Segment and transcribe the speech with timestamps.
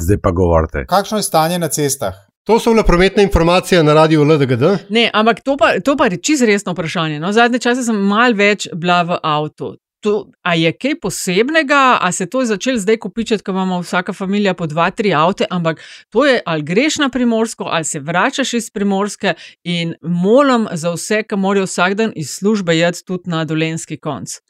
[0.00, 0.86] zdaj pa govorite.
[0.88, 2.14] Kakšno je stanje na cestah?
[2.44, 4.62] To so bile prometne informacije na radiju LDGD.
[4.88, 7.20] Ne, ampak to pa, to pa je čisto resno vprašanje.
[7.20, 9.76] No, zadnje čase sem mal več bila v avtu.
[10.00, 14.12] To, a je kaj posebnega, a se to je začelo zdaj kopičiti, ko imamo vsaka
[14.16, 18.54] družina po dva, tri avte, ampak to je ali greš na primorsko, ali se vračaš
[18.54, 23.44] iz primorske in molim za vse, ki morajo vsak dan iz službe jeti tudi na
[23.44, 24.40] dolenski konc.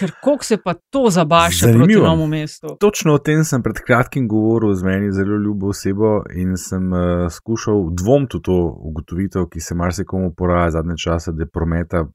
[0.00, 2.06] Ker kako se pa to zabaša proti Zanimivo.
[2.06, 2.76] novemu mestu?
[2.80, 7.28] Točno o tem sem pred kratkim govoril z meni zelo ljubo osebo in sem uh,
[7.30, 8.56] skušal dvomiti v to
[8.90, 12.06] ugotovitev, ki se marsikomu poraja zadnje čase, da je prometa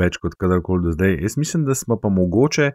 [0.00, 1.16] več kot kadarkoli do zdaj.
[1.22, 2.70] Jaz mislim, da smo pa mogoče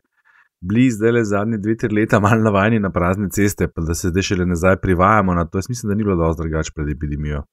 [0.61, 4.09] bili zdaj le zadnje dve, tri leta malo navajeni na prazne ceste, pa da se
[4.09, 5.57] zdaj šele nazaj privajamo na to.
[5.57, 7.43] Jaz mislim, da ni bilo dosti drugače pred epidemijo.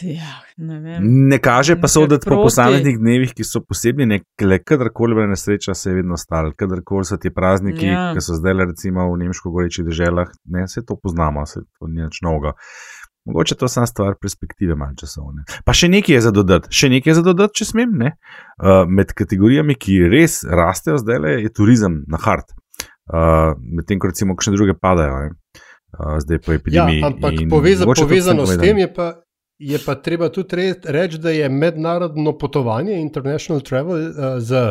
[0.00, 1.04] Ja, ne vem.
[1.28, 4.20] Ne kaže pa soditi po posameznih dnevih, ki so posebni, ne,
[4.64, 7.92] kadarkoli je nesreča, se je vedno stal, kadarkoli so ti prazniki, Ja.
[7.92, 8.14] ja.
[8.14, 12.02] ki so zdaj recimo v nemško gorečih deželah, ne, vse to poznamo, se to ni
[12.02, 12.54] nič novega.
[13.24, 15.44] Mogoče to je samo stvar perspektive, malo časovne.
[15.64, 17.92] Pa še nekaj je za dodati, še nekaj je za dodati, če smem.
[17.94, 18.14] Ne?
[18.58, 22.48] Uh, med kategorijami, ki res rastejo zdaj, le, je turizem na hard.
[23.06, 25.30] Uh, Medtem ko recimo kakšne druge padajo, ne?
[26.00, 27.04] uh, zdaj po Ja, epidemiji.
[27.04, 29.12] ampak In poveza, povezano s tem je pa,
[29.62, 34.70] je pa treba tudi re- reči, da je mednarodno potovanje, international travel uh, z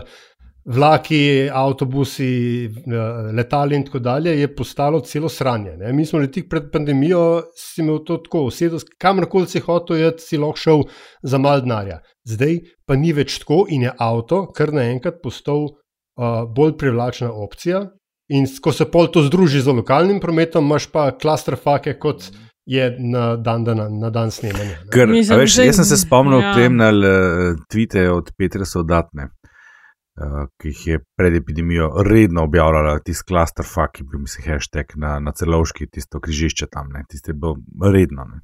[0.65, 5.77] vlaki, avtobusi, uh, letali in tako dalje, je postalo celo sranje.
[5.77, 5.93] Ne?
[5.93, 8.49] Mi smo le tik pred pandemijo, si imel to tako,
[8.97, 10.83] kamorkoli si hotel, je si lahko šel
[11.23, 12.01] za mal denarja.
[12.27, 17.87] Zdaj pa ni več tako in je avto kar naenkrat postal uh, bolj privlačna opcija.
[18.31, 22.29] In ko se pol to združi z lokalnim prometom, imaš pa klastrfake, kot
[22.65, 24.77] je na dan, na, na dan snemanja.
[24.83, 24.89] ne.
[24.93, 26.47] Ker, Mislim, veš, jaz sem se spomnil, ja.
[26.47, 26.53] ja.
[26.55, 33.27] premnal uh, tvite od Petra Sodatne, uh, ki jih je pred epidemijo redno objavljala, tisti
[33.27, 37.39] clusterfuck, ki je bil, mislim, hashtag na, na celovški, tisto križišče tam, ne, tiste je
[37.41, 37.57] bilo
[37.91, 38.27] redno.
[38.29, 38.41] Ne.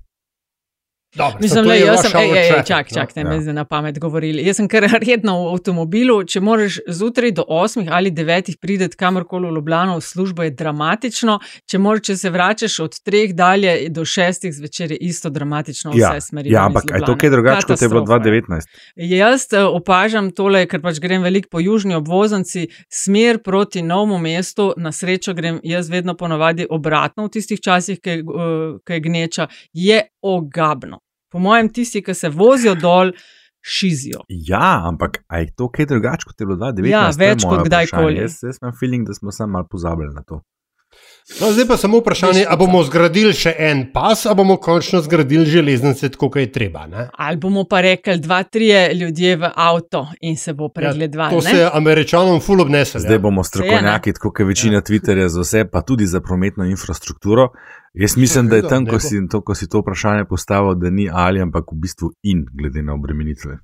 [1.16, 2.96] Dobro, Mislim, je jaz sem, ej, ej, traffic, čak, no.
[2.96, 3.42] čak, ne Ja.
[3.42, 4.46] zdaj na pamet govorili.
[4.46, 9.48] Jaz sem kar redno v avtomobilu, če moraš zjutraj do 8 ali 9 prideti kamorkoli
[9.48, 11.40] v Ljubljano v službo, je dramatično.
[11.66, 15.98] Če, moraš, če se vračaš od 3 dalje do 6 zvečer, je isto dramatično v
[15.98, 16.52] Ja, vse smeri.
[16.52, 18.42] ja, ampak je to kaj drugače, kot je bilo Katastrofa je.
[18.42, 18.62] 2019?
[18.96, 24.74] Jaz eh, opažam tole, ker pač grem veliko po južni obvoznici, smer proti novemu mestu,
[24.78, 28.24] na srečo grem jaz vedno ponovadi obratno v tistih časih, ki eh,
[28.86, 30.02] ki je gneča, je
[30.36, 31.00] ogabno.
[31.32, 33.12] Po mojem, tisti, ki se vozijo dol,
[33.68, 34.24] šizijo.
[34.30, 36.92] Ja, ampak a je to kaj drugače, kot je bilo 2019?
[36.92, 38.22] Ja, je več kot kdajkoli.
[38.22, 40.42] Jaz, jaz imam feeling, da smo samo malo pozabili na to.
[41.42, 45.46] No, zdaj pa samo vprašanje, ali bomo zgradili še en pas, ali bomo končno zgradili
[45.46, 46.86] železnice, kot je treba.
[46.88, 47.10] Ne?
[47.14, 51.36] Ali bomo pa rekli, dva, trije ljudje v avto in se bo pregledovalo.
[51.36, 53.02] Ja, to se je američanom ful obnesel.
[53.02, 53.20] Zdaj Ja.
[53.20, 57.50] bomo strokovnjaki, tako kot večina Twitterja za vse, pa tudi za prometno infrastrukturo.
[57.94, 60.90] Jaz mislim, da je tam, ko Ne si to, ko si to vprašanje postavil, da
[60.90, 63.60] ni ali, ampak v bistvu in, glede na obremenitve.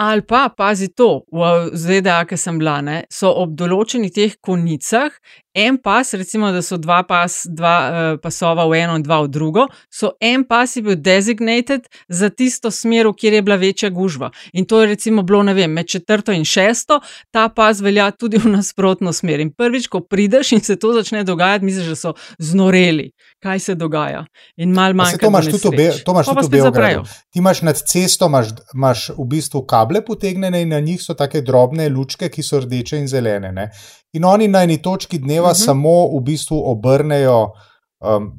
[0.00, 5.12] Ali pa, pazi to, v ZDA, ki sem bila, ne, so ob določenih teh konicah,
[5.54, 9.28] en pas, recimo, da so dva, pas, dva uh, pasova v eno in dva v
[9.28, 14.30] drugo, so en pas je bil designated za tisto smer, kjer je bila večja gužva.
[14.52, 17.00] In to je recimo bilo, ne vem, med četrto in šesto,
[17.30, 19.40] ta pas velja tudi v nasprotno smer.
[19.40, 23.10] In prvič, ko prideš in se to začne dogajati, misliš, da so znoreli,
[23.42, 24.24] kaj se dogaja.
[24.56, 25.18] In mal manj.
[25.18, 27.04] to imaš tudi v Be- to imaš tudi v Beogradu.
[27.04, 31.40] Ti imaš nad cesto, imaš, imaš v bistvu kable potegnjene in na njih so take
[31.40, 33.52] drobne lučke, ki so rdeče in zelene.
[33.52, 33.70] Ne?
[34.12, 35.56] In oni na eni točki dneva uh Mhm.
[35.56, 35.64] -huh.
[35.64, 37.52] samo v bistvu obrnejo,
[38.00, 38.32] um,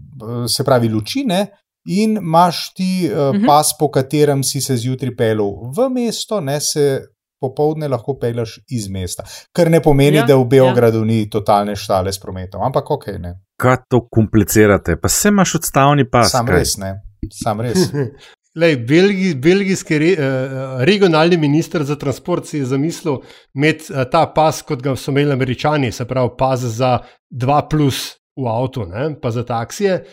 [0.47, 1.47] se pravi, lučine.
[1.85, 3.37] In imaš ti uh, uh Mhm.
[3.37, 3.47] -huh.
[3.47, 7.01] pas, po katerem si se zjutraj pelil v mesto, ne se
[7.41, 9.23] popovdne lahko peleš iz mesta.
[9.51, 11.05] Kar ne pomeni, Ja, ja, da v Beogradu ja.
[11.05, 13.39] ni totalne štale s prometom, ampak ok, ne.
[13.57, 14.95] Kaj to komplicirate?
[14.95, 16.31] Pa se imaš odstavni pas.
[16.31, 16.55] Sam kaj?
[16.55, 17.01] res ne.
[17.33, 17.77] Sam res.
[18.55, 23.21] Lej, belgi, belgijski re, eh, regionalni minister za transport si je zamislil
[23.55, 26.97] imeti eh, ta pas, kot ga so imeli američani, se pravi pas za
[27.31, 30.03] 2 plus v avtu, ne, pa za taksije.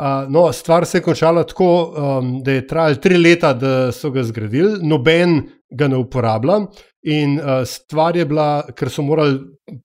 [0.00, 4.10] Uh, no, stvar se je končala tako, um, da je trajalo tri leta, da so
[4.10, 5.40] ga zgradili, noben
[5.70, 6.64] ga ne uporablja.
[7.08, 9.38] In uh, stvar je bila, ker so morali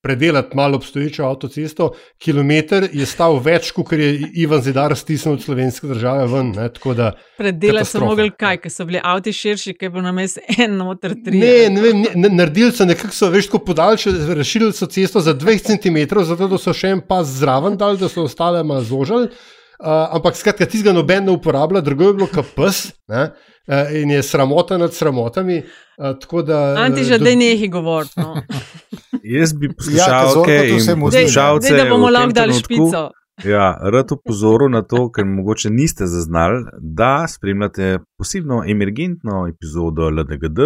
[0.03, 4.09] predelati malo obstoječo avtocesto, kilometr je stal več, kot je
[4.41, 6.51] Ivan Zidar stisnil od slovenske države ven.
[6.57, 6.67] Ne,
[6.97, 10.43] da Predelati so mogli kaj, ker so bili avti širši, ker je bil na mestu
[10.57, 11.39] en noter tri.
[11.39, 15.33] Ne, ne vem, ne, naredili so nekako, so, veš, tako podaljšali, razširili so cesto za
[15.33, 19.31] 2 cm, zato da so še en pas zraven dali, da so ostale malo zožili.
[19.75, 23.29] Uh, ampak skratka, tistega noben ne uporablja, drugo je bilo kot pes ne,
[23.67, 25.63] uh, in je sramota nad sramotami.
[25.97, 28.19] Uh, tako da, Anti eh, že do- da nehi govoriti.
[28.19, 28.35] No.
[29.37, 33.09] Jaz bi Ja, poslušalke to in poslušalce dej, da bomo lahko dali špico.
[33.43, 40.59] Ja, rad upozoril na to, ker mogoče niste zaznali, da spremljate posebno emergentno epizodo LDGD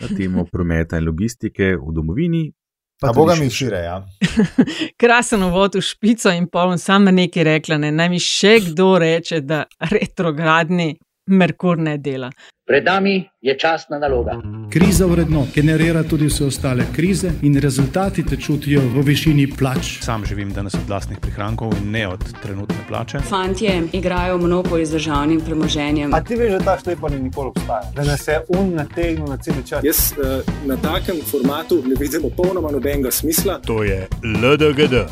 [0.00, 2.52] na temo prometa in logistike v domovini.
[3.00, 3.76] Pa boga mi šire.
[3.76, 4.06] Ja.
[5.00, 7.78] Krasen uvod v špico in poln, samo nekaj rekla.
[7.78, 7.92] Ne.
[7.92, 10.98] Naj mi še kdo reče, da retrogradni
[11.30, 12.30] Merkur ne dela.
[12.66, 14.32] Pred nami je časna naloga.
[14.70, 19.98] Kriza vredno generira tudi vse ostale krize in rezultati te čutijo v višini plač.
[20.02, 23.18] Sam živim danes od vlastnih prihrankov in ne od trenutne plače.
[23.18, 26.14] Fantje igrajo monopoli z državnim premoženjem.
[26.14, 29.26] A ti veš, da ta štej pa ni nikoli obstajal, da nas je un nategnil
[29.26, 29.84] na cel čas.
[29.84, 33.58] Jaz uh, na takem formatu ne vidim popolnoma nobenega smisla.
[33.66, 35.06] To je LDGD,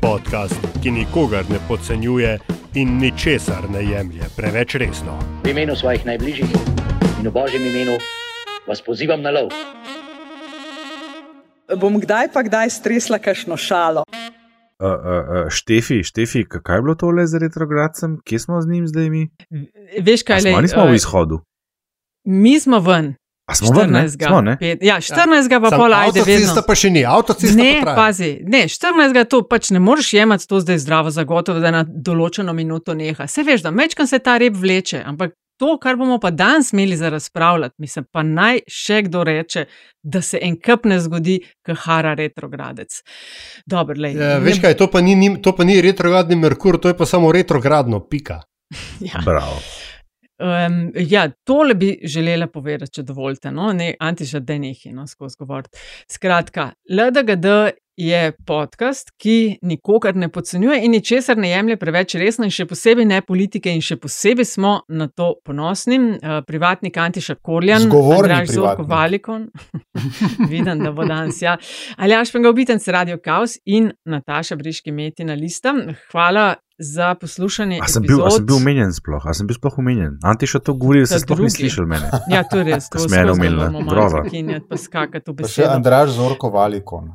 [0.00, 2.38] podcast, ki nikogar ne podcenjuje
[2.74, 5.18] in ničesar ne jemlje preveč resno.
[5.44, 6.50] V imenu svojih najbližjih
[7.20, 7.94] in v božjem imenu
[8.66, 9.54] vas pozivam na lov.
[11.78, 14.02] Bom kdaj pa kdaj stresla kakšno šalo.
[14.02, 18.66] Uh, uh, uh, Štefi, Štefi, kaj je bilo to le z retrogradcem, kje smo z
[18.66, 19.22] njim zdaj mi?
[20.02, 20.58] Veš kaj, le?
[20.58, 21.40] Mi smo v izhodu.
[22.26, 23.14] Mi smo ven.
[23.44, 24.08] A smo ven, ne?
[24.08, 24.56] Smo, ne?
[24.80, 25.52] Ja, 14.
[25.52, 25.60] Ja.
[25.60, 26.22] pa pol ajde.
[26.24, 29.20] Avtocesta pa še ni, avtocesta ne, pa pazi, ne, 14.
[29.28, 33.28] to pač ne moreš jemati to zdaj zdravo zagotovo, da na določeno minuto neha.
[33.28, 36.96] Se veš, da mečkam se ta rep vleče, ampak to, kar bomo pa danes imeli
[36.96, 39.66] za razpravljati, mislim, pa naj še kdo reče,
[40.02, 43.02] da se en kup ne zgodi, kahara retrogradec.
[43.68, 46.96] Dobar, lej, ja, veš kaj, to pa, ni, to pa ni retrogradni Merkur, to je
[46.96, 48.40] pa samo retrogradno, pika.
[49.12, 49.20] ja.
[49.24, 49.60] Bravo.
[50.38, 55.68] Um, ja, tole bi želela povedati, če dovolite, no, ne antižadenih in no, skozi govor.
[56.10, 57.46] Skratka, LDGD
[57.96, 63.06] je podcast, ki nikogar ne podcenjuje in ničesar ne jemlje preveč resno, in še posebej
[63.06, 66.00] ne politike, in še posebej smo na to ponosni.
[66.18, 69.46] Uh, privatnik Antiša Korjan, Zgovorni Zorko Valikon,
[70.50, 71.38] vidim, da bo danes.
[71.42, 71.54] Ja.
[71.96, 75.76] Aljaš Pengovitenc, Radio Chaos in Nataša Briški Metina Lista.
[76.10, 77.78] Hvala za poslušanje.
[77.82, 80.16] A sem, bil, a sem bil umenjen sploh, a sem bil sploh umenjen.
[80.22, 82.10] Antiša to govori, da se sploh ni slišal mene.
[82.32, 82.88] Ja, to je res.
[82.92, 84.24] To smo eno umenili, bravo.
[84.68, 85.54] Pa skakati v besedo.
[85.54, 87.14] Še Andraž Zorko Valikon.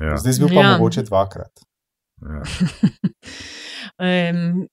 [0.00, 0.16] Ja.
[0.18, 0.72] Zdaj zbil pa ja.
[0.74, 1.64] mogoče dvakrat.
[2.24, 2.42] Ja.
[4.32, 4.64] um,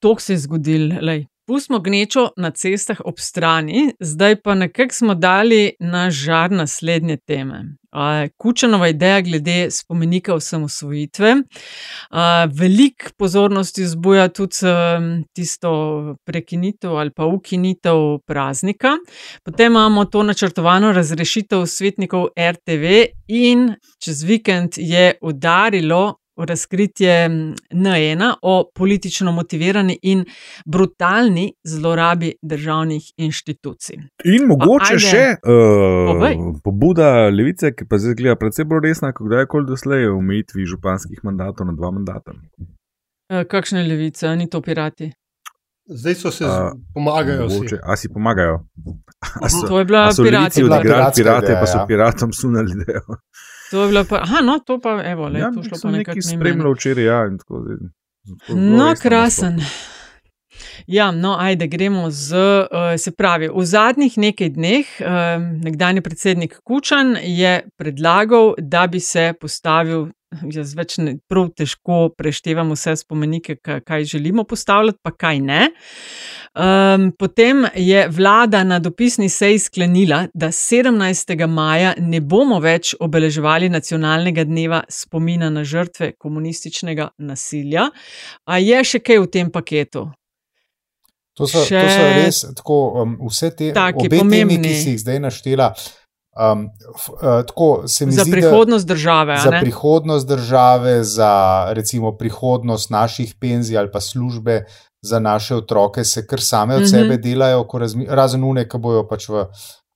[0.00, 1.00] to se je zgodilo.
[1.46, 7.76] Pustimo gnečo na cestah ob strani, zdaj pa nekako smo dali na žar naslednje teme.
[8.36, 11.36] Kučanova ideja glede spomenika osamosvojitve.
[12.52, 14.56] Veliko pozornosti zbuja tudi
[15.32, 15.70] tisto
[16.24, 18.96] prekinitev ali pa ukinitev praznika.
[19.44, 27.28] Potem imamo to načrtovano razrešitev svetnikov RTV in čez vikend je udarilo razkritje
[27.70, 30.24] N1 o politično motivirani in
[30.66, 33.96] brutalni zlorabi državnih inštitucij.
[34.24, 39.28] In mogoče ajde, še uh, pobuda levice, ki pa zdaj gleda predvsem bolj resna, kot
[39.30, 42.36] kdajkoli doslej, o omejitvi županskih mandatov na dva mandata.
[42.36, 45.12] Uh, kakšne levice, ni to pirati?
[45.88, 47.48] Zdaj so se uh, pomagajo.
[47.48, 48.60] Mogoče, a si pomagajo.
[49.42, 50.62] A so, to je bila pirati.
[51.16, 51.86] Pirati, pa so ja.
[51.86, 53.16] piratom sunali delo.
[53.70, 56.22] To je bilo pa, aha, no, to pa, evo, le, ja, to šlo pa nekaj
[56.22, 57.76] spremljalo včeraj, ja, in tako zdaj.
[58.54, 59.60] No, krasen.
[60.86, 62.36] Ja, no, ajde, gremo z.
[62.36, 69.00] Uh, se pravi, v zadnjih nekaj dneh uh, nekdani predsednik Kučan je predlagal, da bi
[69.00, 70.06] se postavil
[70.52, 75.60] jaz več ne, prav težko preštevam vse spomenike, kaj želimo postavljati, pa kaj ne.
[76.56, 81.46] Um, potem je vlada na dopisni seji sklenila, da 17.
[81.46, 87.90] maja ne bomo več obeleževali nacionalnega dneva spomina na žrtve komunističnega nasilja.
[88.46, 90.08] A je še kaj v tem paketu?
[91.36, 91.76] To so, še...
[91.76, 95.74] to so res tako, um, vse te obe temi, ki si jih zdaj naštela.
[96.36, 98.30] Um, f, uh, tako se mi za zdi.
[98.30, 99.38] Za prihodnost države.
[99.44, 104.64] Za prihodnost države, za recimo prihodnost naših penzij ali pa službe
[105.02, 106.90] za naše otroke, se kar same od mm -hmm.
[106.90, 107.66] sebe delajo,
[108.08, 109.46] razen une, ki bojo pač v,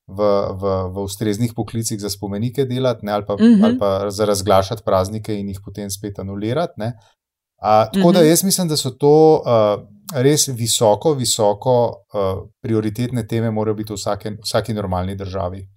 [0.09, 0.21] v,
[0.61, 0.63] v,
[0.95, 3.65] v ustreznih poklicih za spomenike delati, ne, ali, pa, mm -hmm.
[3.65, 6.81] ali pa za razglašati praznike in jih potem spet anulirati.
[6.81, 6.91] Uh,
[7.61, 8.13] tako mm -hmm.
[8.13, 8.29] da mhm.
[8.29, 9.43] jaz mislim, da so to.
[9.47, 9.83] Uh,
[10.15, 15.69] Res visoko, visoko uh, prioritetne teme morajo biti v vsake, vsaki normalni državi.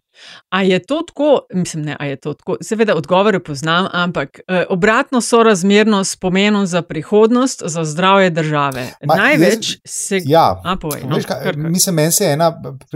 [0.49, 4.65] A je to tako, mislim, ne, a je to tako, seveda odgovore poznam, ampak eh,
[4.69, 8.87] obratno so razmerno s pomenom za prihodnost, za zdravje države.
[9.05, 10.21] Ma, Največ jaz, se.
[10.25, 12.53] Ja, a, povej, no, veš, kaj, mislim, meni se ena,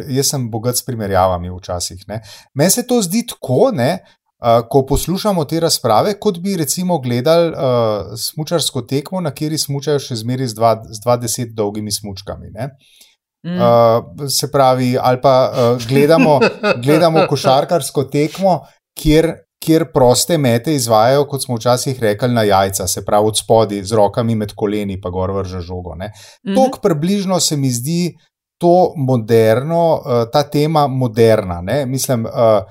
[0.07, 2.05] jaz sem bogat s primerjavami včasih.
[2.53, 3.97] Meni se to zdi tako, ne.
[4.38, 9.97] Uh, ko poslušamo te razprave, kot bi recimo gledali uh, smočarsko tekmo, na kateri smočajo
[9.97, 12.51] še zmeraj z 20 dolgimi smočkami.
[12.53, 13.06] Uh,
[13.46, 13.56] Mm.
[13.56, 16.39] Uh, se pravi, ali pa uh, gledamo,
[16.84, 18.60] gledamo košarkarsko tekmo,
[19.00, 19.32] kjer,
[19.63, 23.96] kjer proste mete izvajajo, kot smo včasih rekli, na jajca, se pravi od spodaj, z
[23.96, 25.96] rokami med koleni, pa gor vrže žogo.
[25.96, 26.56] Mm -hmm.
[26.56, 28.17] Tok približno se mi zdi
[28.58, 31.62] to moderno, uh, ta tema moderna.
[31.62, 31.86] Ne?
[31.86, 32.25] Mislim.
[32.25, 32.63] Uh,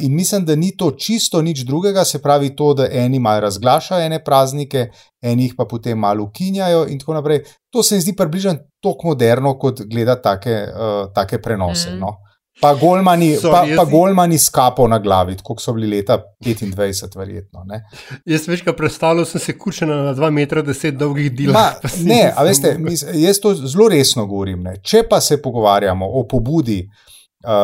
[0.00, 4.06] In mislim, da ni to čisto nič drugega, se pravi to, da eni malo razglašajo
[4.06, 4.88] ene praznike,
[5.22, 7.42] eni jih pa potem malo ukinjajo in tako naprej.
[7.70, 11.90] To se mi zdi približno tako moderno, kot gledati take, uh, take prenose.
[11.90, 11.98] Mm.
[11.98, 12.16] No.
[12.60, 17.16] Pa Golmani, so, pa, pa Golmani s kapo na glavi, kot so bili leta 25,
[17.18, 17.64] verjetno.
[17.66, 17.80] Ne.
[18.24, 20.62] Jaz večkrat predstavljal sem se kučena na 2,10 metra
[20.92, 21.82] dolgih delov.
[22.06, 22.76] Ne, a veste,
[23.14, 24.62] jaz to zelo resno govorim.
[24.62, 24.76] Ne.
[24.82, 27.13] Če pa se pogovarjamo o pobudi uh,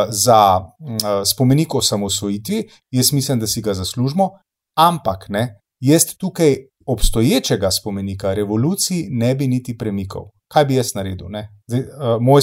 [0.08, 0.96] za uh,
[1.26, 4.30] spomenik o samosvojitvi, jaz mislim, da si ga zaslužimo,
[4.78, 6.56] ampak ne, jaz tukaj
[6.86, 10.30] obstoječega spomenika revoluciji ne bi niti premikal.
[10.48, 11.26] Kaj bi jaz naredil?
[11.66, 11.80] Zdaj,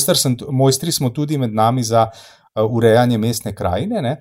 [0.07, 2.09] uh, sem, mojstri smo tudi med nami za
[2.65, 4.01] urejanje mestne krajine.
[4.01, 4.17] Ne?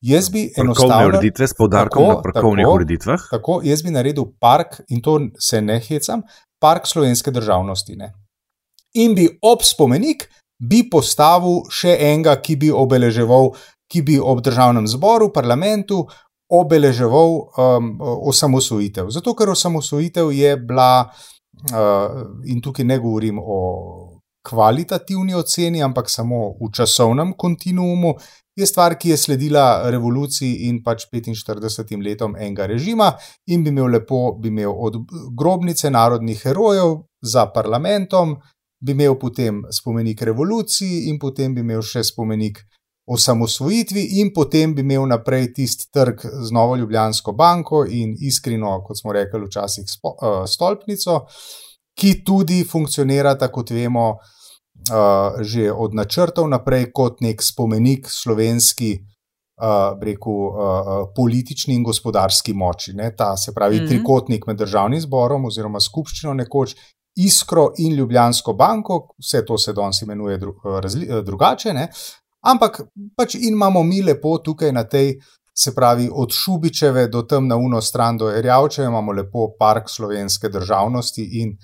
[0.00, 1.08] Jaz bi enostavno.
[1.08, 3.20] Ureditve s podarkom tako, na parkovnih tako, ureditvah.
[3.30, 6.22] Tako, jaz bi naredil park, in to se ne hecam,
[6.60, 7.96] park slovenske državnosti.
[7.96, 8.12] Ne?
[8.94, 10.24] In bi ob spomenik
[10.60, 13.54] bi postavil še enega, ki bi obeleževal,
[13.90, 16.04] ki bi ob državnem zboru, parlamentu
[16.50, 17.90] obeleževal um,
[18.30, 19.10] osamosvojitev.
[19.14, 21.06] Zato, ker osamosvojitev je bila,
[21.70, 23.60] uh, in tukaj ne govorim o
[24.42, 28.14] kvalitativni oceni, ampak samo v časovnem kontinuumu.
[28.56, 33.12] Je stvar, ki je sledila revoluciji in pač 45 letom enega režima,
[33.46, 34.98] in bi imel lepo, bi imel od
[35.38, 38.36] grobnice narodnih herojev za parlamentom,
[38.80, 42.62] bi imel potem spomenik revoluciji, in potem bi imel še spomenik
[43.10, 49.00] osamosvojitvi, in potem bi imel naprej tisti trg z Novo Ljubljansko banko in iskreno, kot
[49.00, 51.24] smo rekli, včasih spo, uh, stolpnico,
[51.98, 58.98] ki tudi funkcionirata, kot vemo, uh, že od načrtov naprej kot nek spomenik slovenski.
[59.60, 62.94] Uh, reku, uh, politični in gospodarski moči.
[62.96, 63.10] Ne?
[63.12, 63.88] Ta se pravi mm -hmm.
[63.88, 66.72] trikotnik med državnim zborom oziroma skupščino nekoč
[67.26, 71.88] Iskro in Ljubljansko banko, vse to se danes imenuje dru, razli, drugače, ne?
[72.40, 72.80] ampak
[73.16, 75.18] pač imamo mi lepo tukaj na tej,
[75.54, 80.48] se pravi, od Šubičeve do tam na uno stran do Erjavčeve, imamo lepo park slovenske
[80.48, 81.56] državnosti in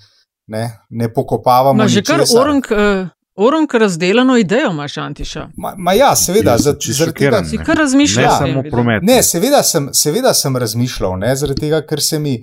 [0.47, 1.83] ne, ne pokopavamo.
[1.83, 2.65] Ma že kar orang.
[2.71, 3.07] Uh...
[3.37, 5.49] Oronk razdeljeno idejo imaš, Antiša.
[5.57, 8.39] Ma, ma ja, seveda, zaradi tega, si kar razmišljaš.
[8.41, 9.03] Ne samo promet.
[9.05, 12.33] Ne, seveda sem, seveda sem razmišljal, ne, zaradi tega, ker se mi,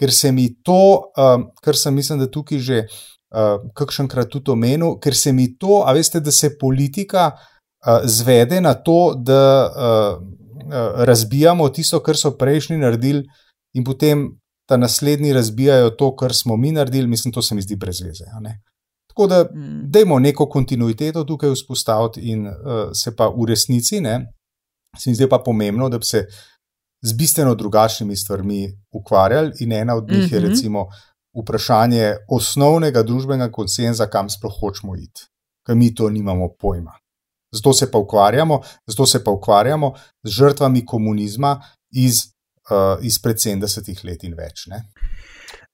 [0.00, 4.98] ker se mi to, um, kar sem mislim, da tukaj že uh, kakšenkrat tudi omenil,
[5.00, 10.22] ker se mi to, a veste, da se politika uh, zvede na to, da uh,
[10.66, 13.24] uh, razbijamo tisto, kar so prejšnji naredili,
[13.74, 14.28] in potem
[14.68, 18.24] ta naslednji razbijajo to, kar smo mi naredili, mislim, to se mi zdi brez veze.
[19.08, 19.90] Tako da, mm.
[19.92, 22.54] dajmo neko kontinuiteto tukaj vzpostaviti, in uh,
[22.94, 24.32] se pa v resnici, ne,
[24.98, 26.26] se mi zdi pa pomembno, da bi se
[27.02, 30.34] z bistveno drugačnimi stvarmi ukvarjali, in ena od njih mm -hmm.
[30.34, 30.48] je mhm.
[30.48, 30.86] recimo
[31.42, 35.26] vprašanje osnovnega družbenega konsenza, kam sploh hočemo iti,
[35.66, 36.92] ker mi to nimamo pojma.
[37.52, 42.16] Zato se pa ukvarjamo, zato se pa ukvarjamo z žrtvami komunizma iz,
[42.70, 44.66] uh, izpred 70 let in več.
[44.66, 44.82] Ne?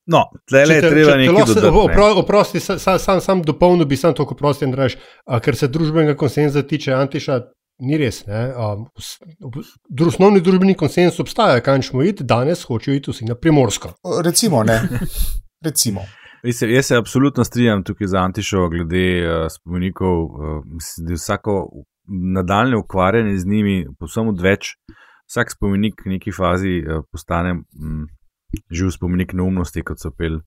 [0.06, 2.20] No, tle je treba nekaj dodati.
[2.20, 4.66] Oprosti, sam, sam, sam dopolnil bi sam toliko prosti,
[5.44, 7.40] ker se družbenega konsenza tiče Antiša,
[7.78, 8.24] Ni res.
[10.06, 13.92] Osnovni družbeni konsens obstaja, kaj smo iti, danes hočejo iti vsi na primorsko.
[14.24, 14.80] Recimo, ne.
[15.64, 16.02] Recimo.
[16.42, 20.24] Mislim, jaz se absolutno strinjam tukaj z Antišo glede uh, spomenikov.
[20.24, 21.54] Uh, mislim, da je vsako
[22.34, 24.76] nadaljne ukvarjanje z njimi, posebno odveč,
[25.26, 28.06] vsak spomenik v neki fazi uh, postane um,
[28.70, 30.38] živ spomenik neumnosti, kot so pel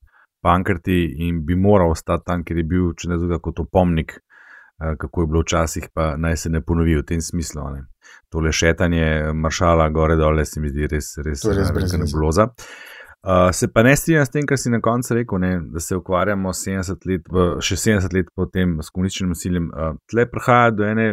[0.41, 4.15] pankrti in bi moral ostati tam, ker je bil, če ne druga, kot opomnik
[4.97, 7.69] kako je bilo včasih, pa naj se ne ponovi v tem smislu.
[7.73, 7.83] Ne.
[8.29, 12.47] Tole šetanje maršala gore dole se mi zdi res, res, res velika nebuloza.
[13.21, 15.95] Uh, se pa ne strinjam s tem, kar si na koncu rekel, ne, da se
[15.95, 17.27] ukvarjamo 70 let,
[17.61, 19.69] še 70 let po tem s komunističnim nasiljem.
[19.69, 21.07] Uh, tle prihaja do ene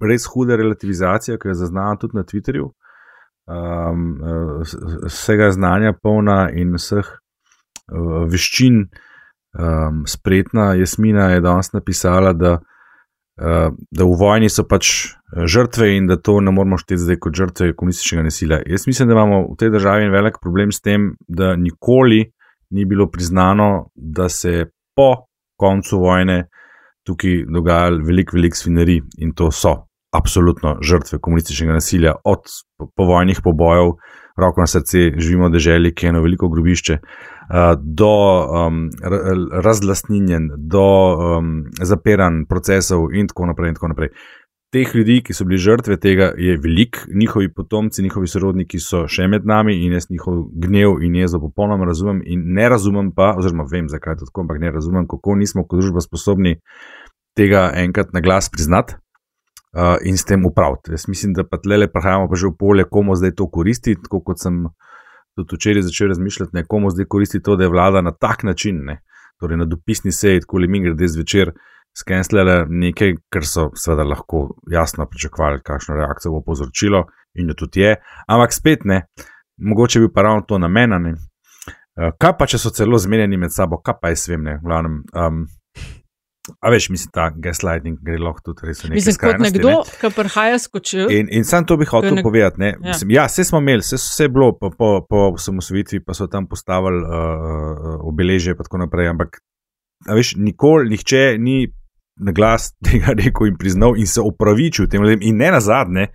[0.00, 2.70] res hude relativizacije, ki jo zaznavam tudi na Twitterju.
[3.52, 4.08] Um,
[5.04, 10.72] vsega znanja polna in vseh uh, veščin um, spretna.
[10.80, 12.71] Jasmina je danes napisala, da Eh,
[13.36, 17.36] da v vojni so pač eh, žrtve in da to ne moramo šteti zdaj kot
[17.36, 18.60] žrtve komunističnega nasilja.
[18.66, 22.26] Jaz mislim, da imamo v tej državi velik problem s tem, da nikoli
[22.72, 26.48] ni bilo priznano, da se po koncu vojne
[27.06, 29.74] tukaj dogajali velik, velik svineri in to so
[30.12, 32.44] absolutno žrtve komunističnega nasilja, od
[32.96, 33.94] povojnih pobojev,
[34.36, 36.98] roko na srce, živimo v državi, ki je eno veliko grobišče.
[37.52, 38.12] Eh, do
[38.48, 38.90] um,
[39.64, 40.84] razlastninjen, do
[41.14, 43.68] um, zapiranj procesov, in tako naprej.
[43.68, 44.08] In tako naprej.
[44.72, 49.26] teh ljudi, ki so bili žrtve tega, je velik, njihovi potomci, njihovi sorodniki so še
[49.28, 52.22] med nami in jaz njihov gnev in jezo popolnoma razumem.
[52.24, 55.66] In ne razumem pa, oziroma vem, zakaj je to tako, ampak ne razumem, kako nismo
[55.66, 56.54] kot družba sposobni
[57.36, 58.96] tega enkrat na glas priznati.
[59.72, 60.92] Uh, in s tem upraviti.
[60.92, 63.94] Jaz mislim, da pa tle le prehajamo pa že v polje, komu zdaj to koristi.
[63.96, 64.66] Tako kot sem
[65.34, 68.84] tudi včeraj začel razmišljati, ne, komu zdaj koristi to, da je vlada na tak način,
[68.84, 69.00] ne,
[69.40, 71.52] torej na dopisni seji, tako le mi gre zvečer,
[71.98, 77.80] skenslele nekaj, kar so seveda lahko jasno pričakovali, kakšno reakcijo bo povzročilo in jo tudi
[77.80, 77.96] je,
[78.28, 79.06] ampak spet ne,
[79.56, 81.12] mogoče bi pa ravno to namenjeno.
[81.12, 85.02] Uh, kaj pa, če so celo zmenjeni med sabo, kaj pa jaz vem, ne, glavnem.
[85.12, 85.44] Um,
[86.60, 89.98] A veš, mislim, da gaslighting gre lahko tudi res v neki Mislim, kot nekdo, ne?
[90.00, 91.10] ki prihaja skočil.
[91.14, 92.24] In, in sam to bi hotel nek...
[92.26, 92.58] povedati.
[92.64, 92.78] Ja.
[92.82, 96.26] Mislim, ja, vse smo imeli, vse, vse je bilo po, po, po osamosvojitvi, pa so
[96.26, 99.12] tam postavili uh, obeležje in tako naprej.
[99.12, 99.38] Ampak,
[100.10, 101.68] veš, nikoli nihče ni
[102.18, 105.22] na glas tega rekel in priznal in se opravičil tem ljudem.
[105.22, 106.08] In ne na zadnje,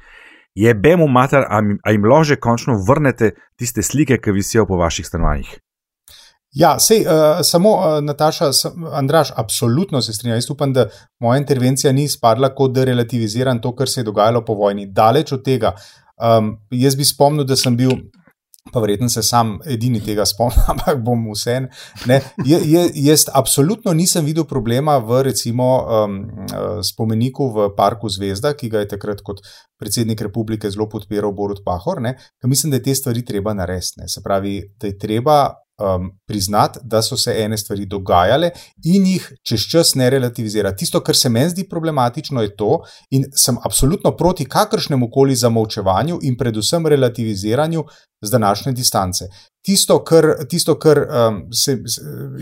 [0.58, 5.56] je bemo mater, a jim lahko končno vrnete tiste slike, ki visijo po vaših stanovanjih.
[6.56, 8.52] Ja, sej, uh, samo uh, Nataša,
[8.92, 10.38] Andraš, absolutno se strinjam.
[10.38, 10.88] Jaz upam, da
[11.20, 14.88] moja intervencija ni spadla kot da relativiziram to, kar se je dogajalo po vojni.
[14.88, 15.76] Daleč od tega.
[16.18, 17.92] Um, jaz bi spomnil, da sem bil,
[18.74, 21.60] pa verjetno se sam edini tega spomnim, ampak bom vse.
[22.46, 26.18] Je, je, jaz absolutno nisem videl problema v recimo um,
[26.84, 29.44] spomeniku v Parku Zvezda, ki ga je takrat kot
[29.80, 32.02] predsednik republike zelo podpiral Borod Pahor.
[32.44, 34.08] Mislim, da je te stvari treba narediti.
[34.08, 38.50] Se pravi, da je treba um, priznati, da so se ene stvari dogajale
[38.84, 40.78] in jih čez čas ne relativizirati.
[40.78, 42.80] Tisto, kar se meni zdi problematično, je to,
[43.12, 47.84] in sem absolutno proti kakršnemu koli zamolčevanju in predvsem relativiziranju
[48.22, 49.26] z današnje distance.
[49.66, 51.78] Tisto, kar, tisto, kar um, se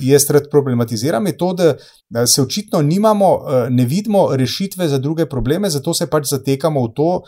[0.02, 1.54] jaz rad problematiziram, je to,
[2.10, 6.86] da se očitno nimamo, uh, ne vidimo rešitve za druge probleme, zato se pač zatekamo
[6.88, 7.22] v to,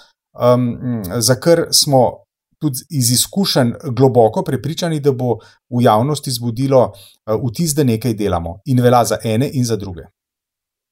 [0.54, 2.27] um, za kar smo
[2.60, 5.38] tudi iz izkušenj globoko prepričani, da bo
[5.70, 10.08] v javnosti zbudilo eh, vtis, da nekaj delamo in velja za ene in za druge.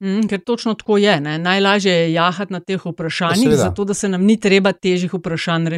[0.03, 1.21] Mm, ker točno tako je.
[1.21, 1.37] Ne?
[1.39, 3.61] Najlažje je jahati na teh vprašanjih, Seveda.
[3.63, 5.69] zato da se nam ni treba težjih vprašanj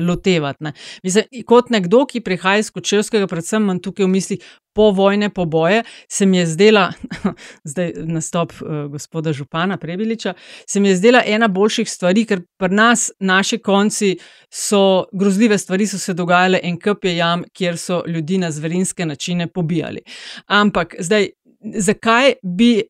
[0.00, 0.64] lotevati.
[0.64, 0.72] Ne?
[1.02, 5.82] Mislim, kot nekdo, ki prihaja iz Kočevskega, predvsem imam tukaj v mislih po vojne poboje,
[6.08, 6.92] se mi je zdela,
[7.70, 10.34] zdaj nastop uh, gospoda Župana Prebiliča,
[10.66, 14.16] se mi je zdela ena boljših stvari, ker pri nas, naši konci,
[14.50, 19.06] so grozljive stvari so se dogajale en kup je jam, kjer so ljudi na zverinske
[19.06, 20.02] načine pobijali.
[20.46, 21.28] Ampak zdaj.
[21.78, 22.82] Zakaj bi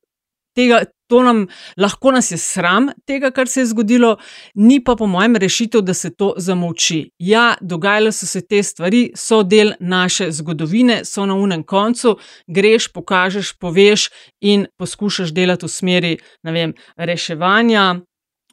[0.54, 4.16] tega, to nam lahko nas je sram tega, kar se je zgodilo,
[4.54, 7.10] ni pa po mojem rešitev, da se to zamolči.
[7.18, 12.88] Ja, dogajale so se te stvari, so del naše zgodovine, so na unem koncu, greš,
[12.92, 14.08] pokažeš, poveš
[14.40, 18.00] in poskušaš delati v smeri vem, reševanja.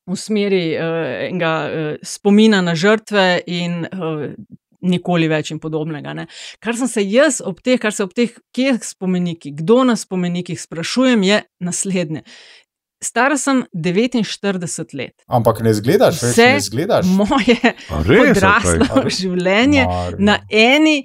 [0.09, 0.83] V smeri uh,
[1.29, 4.31] enega uh, spomina na žrtve in uh,
[4.82, 6.13] nikoli več in podobnega.
[6.18, 6.28] Ne.
[6.63, 10.60] Kar sem se jaz ob teh, kar se ob teh, kje spomeniki, kdo na spomenikih
[10.62, 12.24] sprašujem, je naslednje.
[13.04, 15.24] Stara sem 49 let.
[15.32, 17.08] Ampak ne zgledaš, več ne zgledaš.
[17.15, 17.56] Moje
[18.26, 20.18] odraslo življenje Mar...
[20.20, 20.98] na eni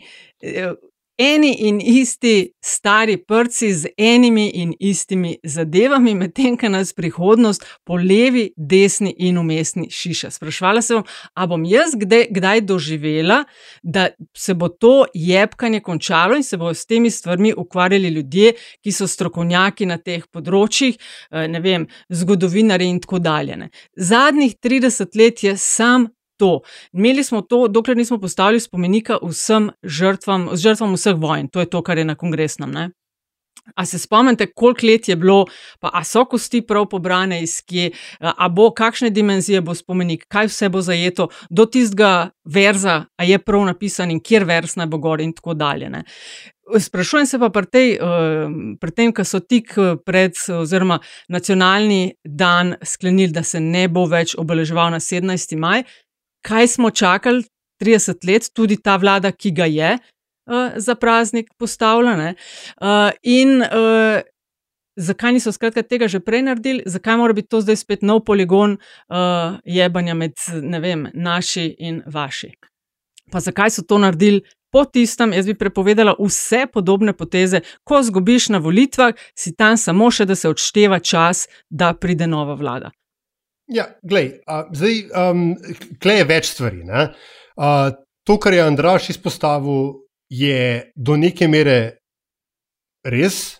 [0.42, 0.74] eh,
[1.18, 7.94] eni in isti stari prci z enimi in istimi zadevami, medtem ko nas prihodnost po
[7.94, 10.30] levi, desni in umestni šiša.
[10.30, 11.02] Sprašvala sem,
[11.34, 13.44] ali bom jaz kdaj, kdaj doživela,
[13.82, 18.92] da se bo to jebkanje končalo in se bodo s temi stvarmi ukvarjali ljudje, ki
[18.92, 20.98] so strokovnjaki na teh področjih,
[21.30, 23.56] eh, ne vem, zgodovinari in tako dalje.
[23.56, 23.70] Ne.
[23.96, 26.60] Zadnjih 30 let je sam to.
[26.92, 31.82] Imeli smo to, dokler nismo postavili spomenika vsem žrtvam, žrtvam vseh vojn, to je to,
[31.82, 32.70] kar je na kongresnem.
[32.70, 32.90] Ne?
[33.74, 35.46] A se spomnite, koliko let je bilo,
[35.80, 40.50] pa a so kosti prav pobrane iz kje, a bo kakšne dimenzije bo spomenik, kaj
[40.52, 45.00] vse bo zajeto, do tistega verza, a je prav napisan in kjer vers naj bo
[45.00, 45.88] gor in tako dalje.
[45.90, 46.04] Ne.
[46.80, 47.88] Sprašujem se pa pri, tej,
[48.80, 54.36] pri tem, kar so tik pred, oziroma nacionalni dan sklenili, da se ne bo več
[54.38, 55.56] obeleževal na 17.
[55.60, 55.84] maj,
[56.44, 57.44] kaj smo čakali
[57.82, 62.34] 30 let, tudi ta vlada, ki ga je uh, za praznik postavljena.
[62.80, 64.20] Uh, in uh,
[64.96, 68.76] zakaj niso skratka tega že prej naredili, zakaj mora biti to zdaj spet nov poligon
[68.76, 70.32] uh, jebanja med
[70.80, 72.52] vem, naši in vaši.
[73.32, 74.44] Pa zakaj so to naredili?
[74.74, 80.10] Po tistem, jaz bi prepovedala vse podobne poteze, ko zgubiš na volitvah, si tam samo
[80.10, 82.90] še, da se odšteva čas, da pride nova vlada.
[83.72, 85.54] Ja, glej, a, zdaj, um,
[86.02, 86.82] klej je več stvari.
[86.90, 87.68] A,
[88.24, 92.00] to, kar je Andraš izpostavil, je do neke mere
[93.04, 93.58] res.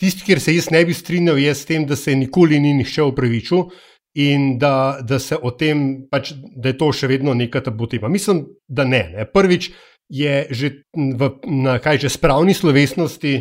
[0.00, 3.02] Tisti, kjer se jaz ne bi strinjal, je s tem, da se nikoli ni nihče
[3.10, 3.68] upravičil.
[4.14, 8.08] in da, da se o tem, pač, da je to še vedno neka tabu tema.
[8.08, 9.10] Mislim, da ne.
[9.10, 9.24] ne.
[9.26, 9.72] Prvič
[10.08, 13.34] je že v, na kaj že spravni slovesnosti.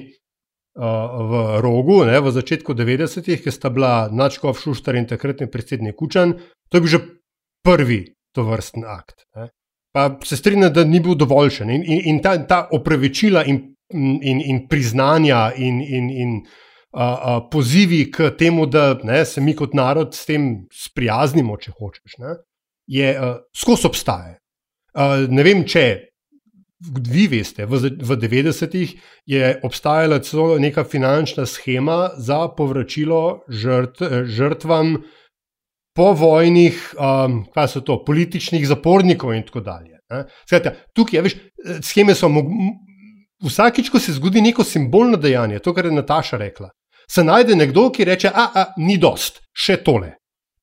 [0.74, 6.34] V rogu, ne, v začetku 90-ih, ki sta bila Načkov Šuštar in takratni predsednik Kučan,
[6.66, 7.00] to je bil že
[7.62, 8.00] prvi
[8.34, 9.22] to vrsten akt.
[9.38, 9.52] Ne.
[9.94, 13.62] Pa se strinjam, da ni bil dovoljšen in, in, in ta, ta opravičila in,
[13.94, 19.54] in, in priznanja in, in, in uh, uh, pozivi k temu, da ne, se mi
[19.56, 22.34] kot narod s tem sprijaznimo, če hočeš, ne,
[22.90, 24.40] je uh, skozi obstaje.
[24.94, 25.86] Uh, ne vem, če
[26.92, 28.94] vi veste, v, v 90-ih
[29.30, 34.98] je obstajala celo neka finančna schema za povračilo žrt, žrtvam
[35.96, 40.00] povojnih, um, kaj so to, političnih zapornikov in tako dalje.
[40.46, 41.36] Skratka, tukaj, veš,
[41.82, 42.30] scheme so.
[43.44, 46.70] Vsakič, ko se zgodi neko simbolno dejanje, to, kar je Nataša rekla,
[47.12, 50.14] se najde nekdo, ki reče: A, a ni dost, še tole,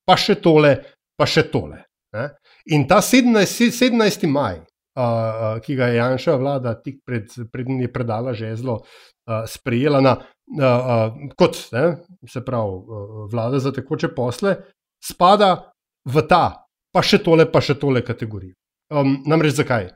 [0.05, 0.71] pa še tole,
[1.17, 1.83] pa še tole.
[2.17, 2.31] Ne?
[2.73, 4.25] In ta 17, 17.
[4.27, 4.63] maj,
[4.95, 10.17] uh, ki ga je Janša vlada tik pred, pred njim predala žezlo, uh, sprejela na,
[10.17, 11.85] uh, uh, kot ne,
[12.27, 14.55] se pravi uh, vlada za tekoče posle,
[15.03, 15.71] spada
[16.05, 18.55] v ta, pa še tole, pa še tole kategorijo.
[18.91, 19.91] Um, namreč zakaj?